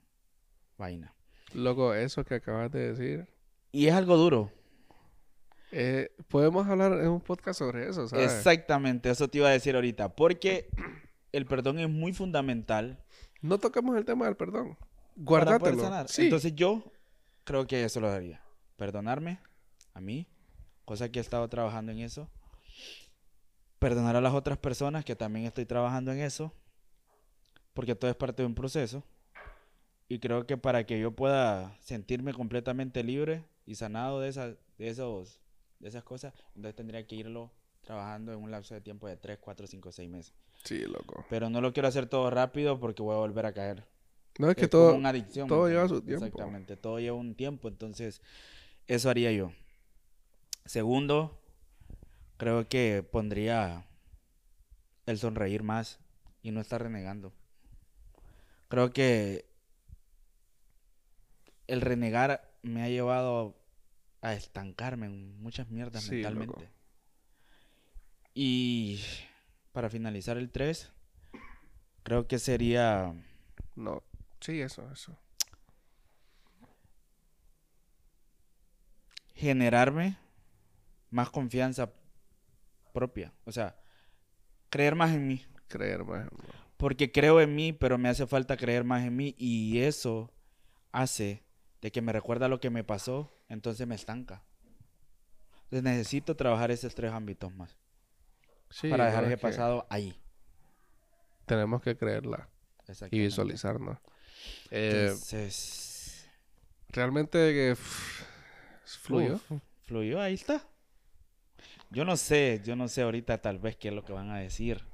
vaina. 0.79 1.17
Loco, 1.53 1.93
eso 1.95 2.25
que 2.25 2.37
acabas 2.37 2.71
de 2.71 2.93
decir. 2.93 3.29
Y 3.73 3.89
es 3.89 3.95
algo 3.95 4.17
duro. 4.17 4.53
eh, 5.73 6.13
podemos 6.29 6.69
hablar 6.69 6.93
en 6.93 7.09
un 7.09 7.21
podcast 7.21 7.59
sobre 7.59 7.89
eso, 7.89 8.07
¿sabes? 8.07 8.33
Exactamente, 8.33 9.11
eso 9.11 9.27
te 9.27 9.39
iba 9.39 9.49
a 9.49 9.53
decir 9.53 9.75
ahorita. 9.75 10.15
Porque 10.15 10.69
el 11.33 11.45
perdón 11.45 11.81
es 11.81 11.89
muy 11.91 12.13
fundamental 12.13 13.03
No 13.43 13.59
toquemos 13.59 13.97
el 13.97 14.05
tema 14.05 14.27
del 14.27 14.37
perdón. 14.37 14.79
sanar. 15.81 16.09
Sí. 16.09 16.23
Entonces 16.23 16.55
yo 16.55 16.85
creo 17.43 17.67
que 17.67 17.83
eso 17.83 17.99
lo 18.01 18.09
haría. 18.11 18.41
Perdonarme 18.77 19.41
a 19.93 20.01
mí, 20.01 20.29
cosa 20.85 21.09
que 21.09 21.19
he 21.19 21.23
estado 21.23 21.49
trabajando 21.49 21.91
en 21.91 21.99
eso. 21.99 22.31
Perdonar 23.81 24.15
a 24.15 24.21
las 24.21 24.35
otras 24.35 24.59
personas 24.59 25.05
que 25.05 25.17
también 25.17 25.47
estoy 25.47 25.67
trabajando 25.67 26.13
en 26.13 26.21
eso. 26.21 26.53
Porque 27.75 27.97
todo 27.97 28.11
es 28.11 28.17
parte 28.17 28.43
de 28.43 28.47
un 28.47 28.55
proceso. 28.55 29.03
Y 30.09 30.19
creo 30.21 30.47
que 30.47 30.57
para 30.57 30.85
que 30.87 31.01
yo 31.01 31.13
pueda 31.13 31.77
sentirme 31.81 32.33
completamente 32.35 33.03
libre 33.03 33.45
y 33.67 33.75
sanado 33.77 34.21
de 34.21 34.29
esas, 34.29 34.57
de 34.77 34.89
esos, 34.89 35.41
de 35.79 35.89
esas 35.89 36.03
cosas, 36.05 36.35
entonces 36.55 36.77
tendría 36.77 37.07
que 37.07 37.17
irlo 37.17 37.53
trabajando 37.83 38.33
en 38.33 38.39
un 38.41 38.51
lapso 38.51 38.75
de 38.75 38.81
tiempo 38.81 39.09
de 39.09 39.17
3, 39.17 39.39
4, 39.41 39.67
5, 39.67 39.93
6 39.93 40.11
meses. 40.11 40.35
Sí, 40.65 40.81
loco. 40.81 41.25
Pero 41.31 41.49
no 41.49 41.61
lo 41.61 41.73
quiero 41.73 41.89
hacer 41.89 42.07
todo 42.07 42.29
rápido 42.29 42.79
porque 42.79 43.03
voy 43.03 43.15
a 43.15 43.19
volver 43.19 43.47
a 43.47 43.53
caer. 43.53 43.85
No, 44.39 44.51
es 44.51 44.57
que 44.57 44.65
Es 44.65 44.71
todo... 44.71 44.89
como 44.89 44.99
una 44.99 45.09
adicción. 45.11 45.49
todo 45.49 45.65
¿me 45.65 45.71
lleva 45.71 45.89
su 45.89 46.03
tiempo. 46.03 46.27
Exactamente, 46.27 46.77
todo 46.77 46.99
lleva 46.99 47.17
un 47.17 47.35
tiempo, 47.35 47.69
entonces 47.69 48.21
eso 48.89 49.11
haría 49.11 49.33
yo. 49.33 49.53
Segundo, 50.67 51.40
creo 52.41 52.67
que 52.71 53.03
pondría 53.03 53.85
el 55.05 55.19
sonreír 55.19 55.63
más 55.63 56.01
y 56.41 56.53
no 56.53 56.63
estar 56.63 56.83
renegando. 56.83 57.35
Creo 58.69 58.95
que 58.95 59.45
el 61.67 61.83
renegar 61.83 62.51
me 62.63 62.83
ha 62.83 62.89
llevado 62.89 63.61
a 64.23 64.33
estancarme 64.33 65.05
en 65.05 65.39
muchas 65.43 65.69
mierdas 65.69 66.03
Sí, 66.03 66.23
loco. 66.23 66.33
mentalmente. 66.33 66.71
Y 68.33 69.03
para 69.73 69.91
finalizar 69.91 70.39
el 70.39 70.51
3, 70.51 70.91
creo 72.05 72.27
que 72.27 72.39
sería 72.39 73.13
No. 73.77 74.03
Sí, 74.41 74.63
eso, 74.63 74.91
eso. 74.91 75.15
generarme 79.35 80.17
más 81.11 81.29
confianza 81.29 81.91
propia. 82.93 83.33
O 83.45 83.53
sea, 83.53 83.77
creer 84.69 84.95
más 84.95 85.13
en 85.15 85.27
mí. 85.27 85.45
Creer 85.69 86.05
más. 86.05 86.23
en- 86.23 86.31
Porque 86.77 87.13
creo 87.13 87.41
en 87.41 87.55
mí, 87.55 87.73
pero 87.73 87.99
me 87.99 88.09
hace 88.09 88.27
falta 88.27 88.57
creer 88.57 88.85
más 88.85 89.05
en 89.05 89.15
mí. 89.17 89.35
Y 89.39 89.81
eso 89.81 90.33
hace 90.93 91.45
de 91.83 91.91
que 91.93 92.01
me 92.03 92.13
recuerda 92.13 92.49
lo 92.49 92.59
que 92.61 92.71
me 92.71 92.85
pasó, 92.85 93.31
entonces 93.49 93.87
me 93.87 93.95
estanca. 93.95 94.43
Entonces 95.65 95.83
necesito 95.85 96.37
trabajar 96.37 96.71
esos 96.71 96.95
tres 96.95 97.13
ámbitos 97.13 97.53
más. 97.55 97.77
Sí, 98.71 98.89
para 98.89 99.07
dejar 99.07 99.25
es 99.25 99.31
ese 99.31 99.39
pasado 99.39 99.87
ahí. 99.91 100.21
Tenemos 101.47 101.83
que 101.83 101.97
creerla 101.97 102.49
y 103.11 103.19
visualizarnos. 103.21 103.99
Eh, 104.71 105.07
Entonces, 105.09 106.29
realmente 106.89 107.39
que 107.53 107.77
fluyó. 108.85 109.35
uf, 109.35 109.61
fluyó, 109.83 110.21
ahí 110.21 110.35
está. 110.35 110.65
Yo 111.93 112.05
no 112.05 112.17
sé, 112.17 112.61
yo 112.65 112.77
no 112.77 112.87
sé 112.87 113.03
ahorita 113.03 113.39
tal 113.39 113.59
vez 113.59 113.77
qué 113.77 113.89
es 113.89 113.95
lo 113.95 114.05
que 114.05 114.13
van 114.13 114.31
a 114.31 114.39
decir 114.39 114.85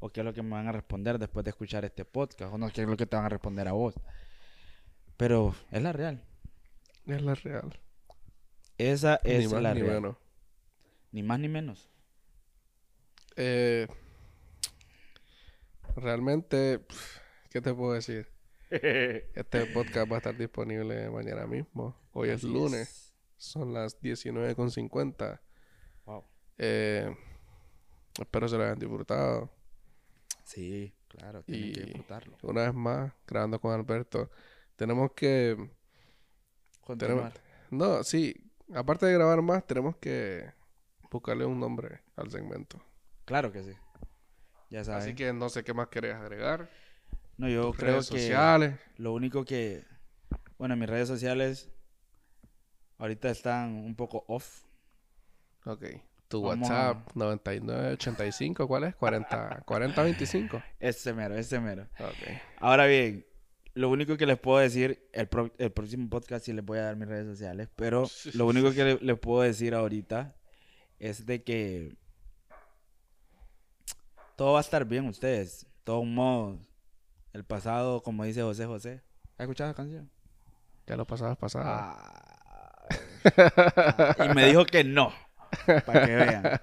o 0.00 0.10
qué 0.10 0.20
es 0.20 0.24
lo 0.24 0.34
que 0.34 0.42
me 0.42 0.50
van 0.50 0.66
a 0.66 0.72
responder 0.72 1.18
después 1.18 1.44
de 1.44 1.50
escuchar 1.50 1.84
este 1.84 2.04
podcast 2.04 2.52
o 2.52 2.58
no 2.58 2.70
qué 2.70 2.82
es 2.82 2.88
lo 2.88 2.96
que 2.96 3.06
te 3.06 3.14
van 3.14 3.26
a 3.26 3.28
responder 3.28 3.68
a 3.68 3.72
vos. 3.72 3.94
Pero 5.16 5.54
es 5.70 5.80
la 5.80 5.92
real. 5.92 6.24
Es 7.06 7.22
la 7.22 7.36
real. 7.36 7.78
Esa 8.78 9.20
es 9.22 9.46
ni 9.46 9.52
más 9.52 9.62
la 9.62 9.74
ni 9.74 9.82
real. 9.82 9.94
menos. 9.94 10.16
Ni 11.12 11.22
más 11.22 11.38
ni 11.38 11.48
menos. 11.48 11.88
Eh, 13.36 13.86
realmente, 15.94 16.84
¿qué 17.50 17.60
te 17.60 17.72
puedo 17.72 17.92
decir? 17.92 18.28
Este 18.70 19.66
podcast 19.66 20.10
va 20.10 20.16
a 20.16 20.18
estar 20.18 20.36
disponible 20.36 21.10
mañana 21.10 21.46
mismo. 21.46 21.96
Hoy 22.12 22.30
es 22.30 22.42
lunes. 22.42 22.88
es. 22.88 23.14
Son 23.36 23.72
las 23.72 24.00
19.50. 24.00 25.40
Eh, 26.62 27.16
espero 28.20 28.46
se 28.48 28.58
lo 28.58 28.64
hayan 28.64 28.78
disfrutado. 28.78 29.50
Sí, 30.44 30.92
claro, 31.08 31.42
tienen 31.42 31.72
que 31.72 31.80
Y- 31.80 31.84
disfrutarlo. 31.84 32.36
Una 32.42 32.62
vez 32.64 32.74
más, 32.74 33.12
grabando 33.26 33.58
con 33.58 33.72
Alberto. 33.72 34.30
Tenemos 34.76 35.12
que... 35.12 35.56
Continuar. 36.82 37.32
No, 37.70 38.02
sí. 38.04 38.34
Aparte 38.74 39.06
de 39.06 39.14
grabar 39.14 39.40
más, 39.42 39.66
tenemos 39.66 39.96
que 39.96 40.52
buscarle 41.10 41.44
un 41.46 41.58
nombre 41.58 42.02
al 42.16 42.30
segmento. 42.30 42.78
Claro 43.24 43.50
que 43.52 43.62
sí. 43.62 43.72
Ya 44.70 44.84
sabes. 44.84 45.04
Así 45.04 45.14
que 45.14 45.32
no 45.32 45.48
sé 45.48 45.64
qué 45.64 45.72
más 45.72 45.88
querés 45.88 46.14
agregar. 46.16 46.68
no, 47.38 47.48
yo 47.48 47.72
creo 47.72 47.92
redes 47.94 48.10
que 48.10 48.18
sociales. 48.20 48.78
lo 48.96 49.12
único 49.14 49.44
que, 49.44 49.84
bueno, 50.58 50.76
mis 50.76 50.88
redes 50.90 51.08
sociales 51.08 51.70
ahorita 52.98 53.30
están 53.30 53.70
un 53.76 53.96
poco 53.96 54.24
off. 54.28 54.64
Ok. 55.64 55.84
Tu 56.30 56.40
Vamos 56.40 56.70
WhatsApp 56.70 57.08
9985, 57.16 58.66
¿cuál 58.68 58.84
es? 58.84 58.94
40 58.94 59.62
4025. 59.66 60.62
Ese 60.80 61.12
mero, 61.12 61.36
ese 61.36 61.58
mero. 61.60 61.88
Ok. 61.98 62.38
Ahora 62.60 62.86
bien, 62.86 63.26
lo 63.74 63.88
único 63.90 64.16
que 64.16 64.26
les 64.26 64.38
puedo 64.38 64.58
decir, 64.60 65.08
el, 65.12 65.26
pro- 65.26 65.52
el 65.58 65.72
próximo 65.72 66.08
podcast 66.08 66.44
sí 66.46 66.52
les 66.52 66.64
voy 66.64 66.78
a 66.78 66.84
dar 66.84 66.94
mis 66.96 67.08
redes 67.08 67.26
sociales, 67.26 67.68
pero 67.74 68.06
lo 68.34 68.46
único 68.46 68.70
que 68.72 68.84
le- 68.84 68.98
les 69.00 69.18
puedo 69.18 69.42
decir 69.42 69.74
ahorita 69.74 70.36
es 71.00 71.26
de 71.26 71.42
que 71.42 71.96
todo 74.36 74.52
va 74.52 74.58
a 74.58 74.62
estar 74.62 74.84
bien 74.84 75.06
ustedes. 75.08 75.64
De 75.64 75.70
todos 75.84 76.06
modos, 76.06 76.60
el 77.32 77.44
pasado, 77.44 78.02
como 78.02 78.22
dice 78.24 78.42
José 78.42 78.66
José. 78.66 79.02
¿Has 79.36 79.40
escuchado 79.44 79.70
la 79.70 79.74
canción? 79.74 80.08
Ya 80.86 80.96
lo 80.96 81.06
pasado 81.06 81.32
es 81.32 81.38
pasado. 81.38 81.64
Ah, 81.66 82.86
y 84.24 84.34
me 84.34 84.46
dijo 84.46 84.64
que 84.64 84.84
no, 84.84 85.12
para 85.86 86.06
que 86.06 86.14
vean. 86.16 86.60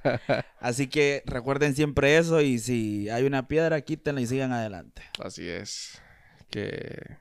Así 0.59 0.87
que 0.87 1.23
recuerden 1.25 1.75
siempre 1.75 2.17
eso 2.17 2.41
y 2.41 2.59
si 2.59 3.09
hay 3.09 3.23
una 3.25 3.47
piedra, 3.47 3.81
quítenla 3.81 4.21
y 4.21 4.27
sigan 4.27 4.51
adelante. 4.51 5.01
Así 5.23 5.47
es. 5.47 6.01
Que, 6.49 7.17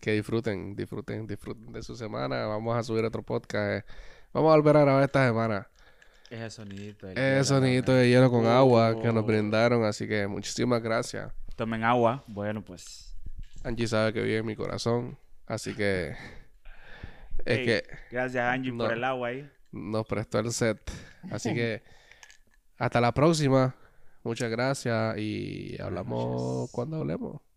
que 0.00 0.12
disfruten, 0.12 0.74
disfruten, 0.76 1.26
disfruten 1.26 1.72
de 1.72 1.82
su 1.82 1.96
semana. 1.96 2.46
Vamos 2.46 2.76
a 2.76 2.82
subir 2.82 3.04
otro 3.04 3.22
podcast. 3.22 3.84
eh. 3.88 3.92
Vamos 4.32 4.52
a 4.52 4.56
volver 4.56 4.76
a 4.76 4.80
grabar 4.80 5.02
esta 5.04 5.26
semana. 5.26 5.68
Ese 6.30 6.50
sonidito. 6.50 7.06
de 7.06 7.14
hielo, 7.14 7.44
sonidito 7.44 7.92
¿no? 7.92 7.98
de 7.98 8.08
hielo 8.10 8.30
con 8.30 8.46
agua 8.46 9.00
que 9.00 9.08
nos 9.12 9.22
Oh. 9.24 9.26
brindaron. 9.26 9.84
Así 9.84 10.06
que 10.06 10.26
muchísimas 10.26 10.82
gracias. 10.82 11.32
Tomen 11.56 11.82
agua. 11.84 12.22
Bueno, 12.26 12.62
pues. 12.62 13.16
Angie 13.64 13.88
sabe 13.88 14.12
que 14.12 14.20
vive 14.22 14.38
en 14.38 14.46
mi 14.46 14.54
corazón. 14.54 15.18
Así 15.46 15.74
que 15.74 16.14
es 17.46 17.58
que 17.60 17.82
Gracias, 18.10 18.44
Angie, 18.44 18.72
por 18.72 18.92
el 18.92 19.02
agua 19.04 19.28
ahí. 19.28 19.50
Nos 19.72 20.06
prestó 20.06 20.38
el 20.38 20.52
set. 20.52 20.80
Así 21.30 21.54
que 21.54 21.82
hasta 22.78 23.00
la 23.00 23.12
próxima. 23.12 23.74
Muchas 24.24 24.50
gracias 24.50 25.16
y 25.18 25.80
hablamos 25.80 26.70
cuando 26.70 26.98
hablemos. 26.98 27.47